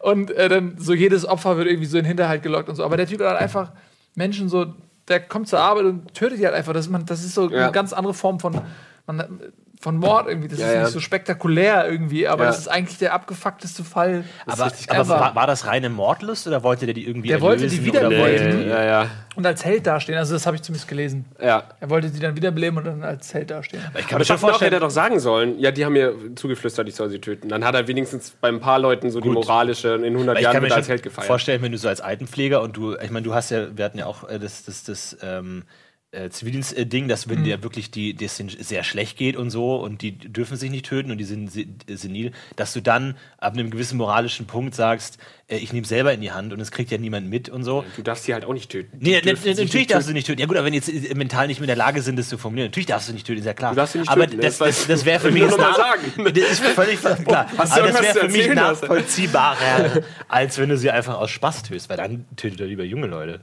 [0.00, 2.74] Und, und äh, dann so jedes Opfer wird irgendwie so in den Hinterhalt gelockt und
[2.76, 2.84] so.
[2.84, 3.72] Aber der Typ hat halt einfach
[4.14, 4.66] Menschen so,
[5.08, 6.72] der kommt zur Arbeit und tötet die halt einfach.
[6.72, 7.64] Das, man, das ist so Ja.
[7.64, 8.60] eine ganz andere Form von,
[9.06, 9.40] man,
[9.80, 10.48] von Mord irgendwie.
[10.48, 10.80] Das Ja, ist ja.
[10.82, 12.50] nicht so spektakulär irgendwie, aber Ja.
[12.50, 14.24] das ist eigentlich der abgefuckteste Fall.
[14.46, 17.84] Aber, aber war, war das reine Mordlust oder wollte der die irgendwie Der wollte die
[17.84, 18.22] wiederbeleben.
[18.24, 19.06] wollte die- Ja, ja,
[19.36, 20.18] Und als Held dastehen.
[20.18, 21.26] Also das habe ich zumindest gelesen.
[21.40, 21.62] ja.
[21.80, 23.80] Er wollte die dann wiederbeleben und dann als Held dastehen.
[23.94, 25.92] Ich kann Aber mir schon davor hätte vorstellen, er doch sagen sollen, ja, die haben
[25.92, 27.48] mir zugeflüstert, ich soll sie töten.
[27.48, 30.54] Dann hat er wenigstens bei ein paar Leuten so die moralische, in 100 ich Jahren
[30.54, 31.26] kann mir wird er als Held gefeiert.
[31.26, 33.98] vorstellen, wenn du so als Altenpfleger und du, ich meine, du hast ja, wir hatten
[33.98, 35.62] ja auch äh, das, das, das, ähm,
[36.10, 40.12] äh, Zivildienst-Ding, dass wenn dir wirklich die, das sehr schlecht geht und so und die
[40.16, 43.98] dürfen sich nicht töten und die sind se- senil, dass du dann ab einem gewissen
[43.98, 47.28] moralischen Punkt sagst, äh, ich nehme selber in die Hand und es kriegt ja niemand
[47.28, 47.84] mit und so.
[47.96, 48.96] Du darfst sie halt auch nicht töten.
[49.00, 50.40] Nee, ne, ne, natürlich darfst du nicht töten.
[50.40, 52.38] Ja gut, aber wenn jetzt äh, mental nicht mehr in der Lage sind, das zu
[52.38, 53.72] formulieren, natürlich darfst du nicht töten, ist ja klar.
[53.72, 56.02] Du darfst sie nicht aber töten, das, das das, das wäre für mich jetzt sagen.
[56.24, 57.16] Das ist völlig klar.
[57.16, 61.88] Du aber das wäre für mich nachvollziehbarer, als wenn du sie einfach aus Spaß tötest,
[61.90, 63.40] weil dann tötet er lieber junge Leute.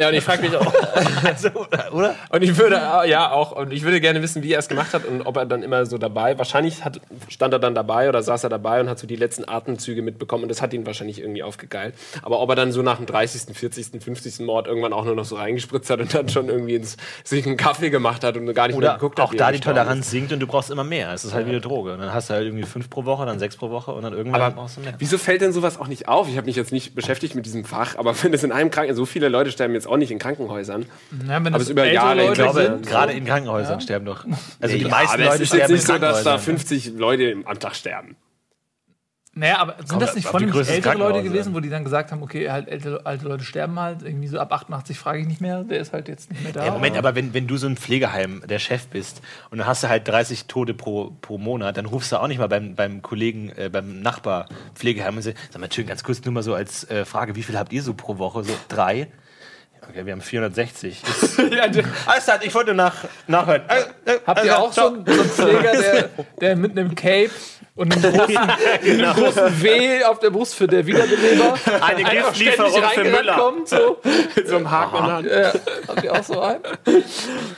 [0.00, 0.72] Ja, und ich frage mich auch.
[1.24, 1.48] Also,
[1.92, 2.16] oder?
[2.30, 4.92] Und ich würde, äh, ja, auch, und ich würde gerne wissen, wie er es gemacht
[4.92, 8.22] hat und ob er dann immer so dabei, wahrscheinlich hat, stand er dann dabei oder
[8.22, 11.20] saß er dabei und hat so die letzten Atemzüge mitbekommen und das hat ihn wahrscheinlich
[11.20, 11.94] irgendwie aufgegeilt.
[12.22, 14.40] Aber ob er dann so nach dem 30., 40., 50.
[14.40, 17.56] Mord irgendwann auch nur noch so reingespritzt hat und dann schon irgendwie ins, sich einen
[17.56, 19.26] Kaffee gemacht hat und gar nicht mehr Oder geguckt hat.
[19.28, 21.12] auch da die Toleranz sinkt und du brauchst immer mehr.
[21.12, 21.92] Es ist halt wie eine Droge.
[21.92, 24.12] Und dann hast du halt irgendwie fünf pro Woche, dann sechs pro Woche und dann
[24.14, 24.94] irgendwann Aber brauchst du mehr.
[24.98, 26.28] wieso fällt denn sowas auch nicht auf?
[26.28, 28.96] Ich habe mich jetzt nicht beschäftigt mit diesem Fach, aber wenn es in einem Krankenhaus,
[28.96, 30.86] so viele Leute sterben jetzt auch nicht in Krankenhäusern.
[31.28, 34.24] Ja, wenn Aber es über Jahre, ich glaube, sind, gerade in Krankenhäusern sterben doch.
[34.60, 36.38] Also die Ja, meisten aber Leute es ist jetzt nicht so, dass da Krankenhäusern.
[36.40, 38.16] 50 Leute im- am Tag sterben.
[39.34, 42.50] Naja, aber sind das nicht des ältere Leute gewesen, wo die dann gesagt haben, okay,
[42.50, 45.80] halt ältere, alte Leute sterben halt, irgendwie so ab 88 frage ich nicht mehr, der
[45.80, 46.66] ist halt jetzt nicht mehr da.
[46.66, 49.82] Ja, Moment, aber wenn, wenn du so ein Pflegeheim der Chef bist und dann hast
[49.84, 53.00] du halt 30 Tote pro, pro Monat, dann rufst du auch nicht mal beim, beim
[53.00, 56.52] Kollegen, äh, beim Nachbar Pflegeheim und sagst, sag mal, schön, ganz kurz nur mal so
[56.52, 58.44] als äh, Frage, wie viel habt ihr so pro Woche?
[58.44, 59.06] So drei?
[59.88, 61.02] Okay, wir haben 460.
[61.22, 61.38] Ist,
[62.06, 62.94] Alles klar, ich wollte nach,
[63.26, 63.62] nachhören.
[63.68, 66.08] Äh, äh, Habt ihr also, auch so einen, so einen Pfleger, der,
[66.40, 67.30] der mit einem Cape
[67.74, 73.04] und einem großen, einem großen W auf der Brust für der Wiederbeleber Eine Giftlieferung für
[73.04, 73.34] Müller.
[73.34, 73.68] kommt?
[73.68, 74.00] So.
[74.36, 75.26] Mit so einem Haken in der Hand.
[75.26, 75.52] Ja,
[75.88, 76.62] habt ihr auch so einen?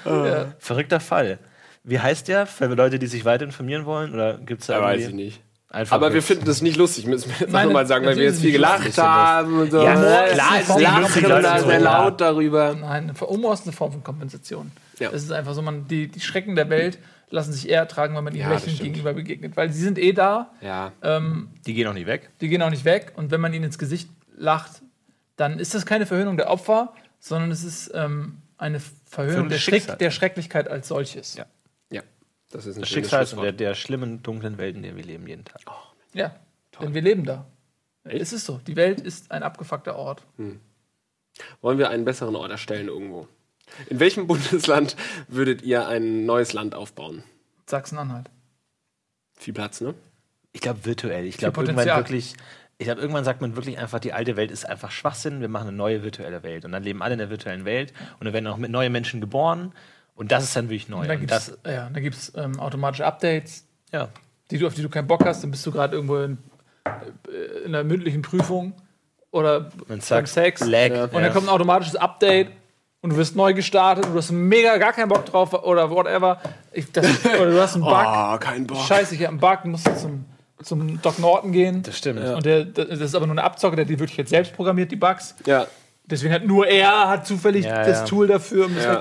[0.05, 0.47] ja.
[0.59, 1.39] Verrückter Fall.
[1.83, 4.15] Wie heißt der für Leute, die sich weiter informieren wollen?
[4.15, 5.43] Oder gibt es da Ja, weiß irgendwie- ich nicht.
[5.75, 8.41] Einfach Aber wir finden das nicht lustig, müssen wir jetzt mal sagen, weil wir jetzt
[8.41, 9.83] viel gelacht haben und so.
[9.83, 10.25] Ja, Ne?
[10.33, 11.79] klar, ist lachen lustig, und Leute da sehr ja.
[12.05, 12.75] laut darüber.
[12.75, 14.71] Nein, Humor ist eine Form von Kompensation.
[15.01, 15.11] Ja.
[15.13, 16.99] Es ist einfach so, man, die, die Schrecken der Welt
[17.31, 19.57] lassen sich eher ertragen, wenn man ihnen Ja, lächelnd gegenüber begegnet.
[19.57, 20.93] Weil sie sind eh da, Ja.
[21.03, 22.31] ähm, Die gehen auch nicht weg.
[22.41, 23.13] die gehen auch nicht weg.
[23.17, 24.71] Und wenn man ihnen ins Gesicht lacht,
[25.37, 29.99] dann ist das keine Verhöhnung der Opfer, sondern es ist ähm, eine Verhöhnung der, Schreck,
[29.99, 31.35] der Schrecklichkeit als solches.
[31.35, 31.47] Ja.
[32.55, 35.45] Das ist ein Das Schicksal der, der schlimmen, dunklen Welt, in der wir leben jeden
[35.45, 35.61] Tag.
[36.13, 36.37] Ja,
[36.81, 37.47] denn wir leben da.
[38.05, 38.61] Es ist so.
[38.65, 40.23] Die Welt ist ein abgefuckter Ort.
[41.61, 43.27] Wollen wir einen besseren Ort erstellen irgendwo?
[43.91, 44.95] In welchem Bundesland
[45.27, 47.25] würdet ihr ein neues Land aufbauen?
[47.67, 48.31] Sachsen-Anhalt.
[49.37, 49.95] Viel Platz, ne?
[50.53, 51.25] Ich glaube virtuell.
[51.25, 52.35] Ich glaube irgendwann wirklich.
[52.79, 55.69] Ich glaube, irgendwann sagt man wirklich einfach, die alte Welt ist einfach Schwachsinn, wir machen
[55.69, 56.65] eine neue virtuelle Welt.
[56.65, 59.21] Und dann leben alle in der virtuellen Welt und dann werden auch mit neue Menschen
[59.21, 59.73] geboren.
[60.15, 61.01] Und das ist dann wirklich neu.
[61.01, 64.09] Und dann Und gibt es ja, dann gibt's, ähm, automatische Updates, ja.
[64.51, 65.43] die du, auf die du keinen Bock hast.
[65.43, 66.39] Dann bist du gerade irgendwo in,
[66.85, 68.75] äh, in einer mündlichen Prüfung
[69.31, 70.61] oder Und beim zack, Sex.
[70.65, 71.21] lag, Und ja.
[71.21, 72.51] dann kommt ein automatisches Update
[73.01, 76.41] und du wirst neu gestartet und du hast mega gar keinen Bock drauf oder whatever.
[76.73, 77.93] Ich, das, oder du hast einen Bug.
[77.93, 78.79] Ah, kein Bock.
[78.79, 80.25] Scheiße, ich hab einen Bug, du musst zum,
[80.63, 81.83] zum Doc Norton gehen.
[81.83, 82.21] Das stimmt.
[82.21, 84.97] Und der, das ist aber nur eine Abzocke, der die wirklich jetzt selbst programmiert, die
[84.97, 85.35] Bugs.
[85.45, 85.67] Ja.
[86.07, 88.05] Deswegen hat nur er hat zufällig Ja, das ja.
[88.05, 88.67] Tool dafür.
[88.67, 88.93] Um das Ja.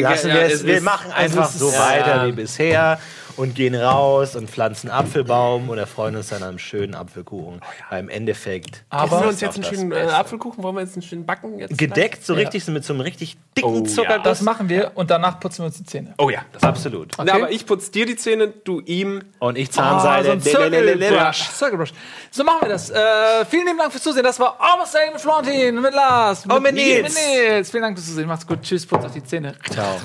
[0.00, 2.98] lassen ja, wir, es es, wir machen also einfach es so weiter wie bisher
[3.36, 7.60] und gehen raus und pflanzen Apfelbaum und erfreuen uns dann am schönen Apfelkuchen.
[7.90, 10.14] Weil im Endeffekt Aber- Wollen wir uns jetzt einen schönen äh, Beste.
[10.16, 11.58] Apfelkuchen, wollen wir jetzt einen schönen Backen?
[11.58, 12.40] Jetzt gedeckt, so Ja.
[12.40, 13.84] richtig, so mit so einem richtig dicken Oh, ja.
[13.84, 14.22] Zuckerguss.
[14.24, 16.14] das machen wir und danach putzen wir uns die Zähne.
[16.18, 17.12] Oh ja, das absolut.
[17.22, 19.22] Na, aber ich putze dir die Zähne, du ihm.
[19.38, 20.32] Und ich Ah, so Zahnseide.
[20.32, 21.38] ein Circle Brush.
[21.50, 21.92] Circle Brush.
[22.30, 22.90] So machen wir das.
[22.90, 22.96] Äh,
[23.48, 24.24] vielen lieben Dank fürs Zusehen.
[24.24, 27.14] Das war Almost Saying mit Florentin, mit Lars, Und mit Nils.
[27.14, 27.70] mit Nils.
[27.70, 28.26] Vielen Dank fürs Zusehen.
[28.28, 28.62] Macht's gut.
[28.62, 29.54] Tschüss, putzt auf die Zähne.
[29.70, 29.96] Ciao.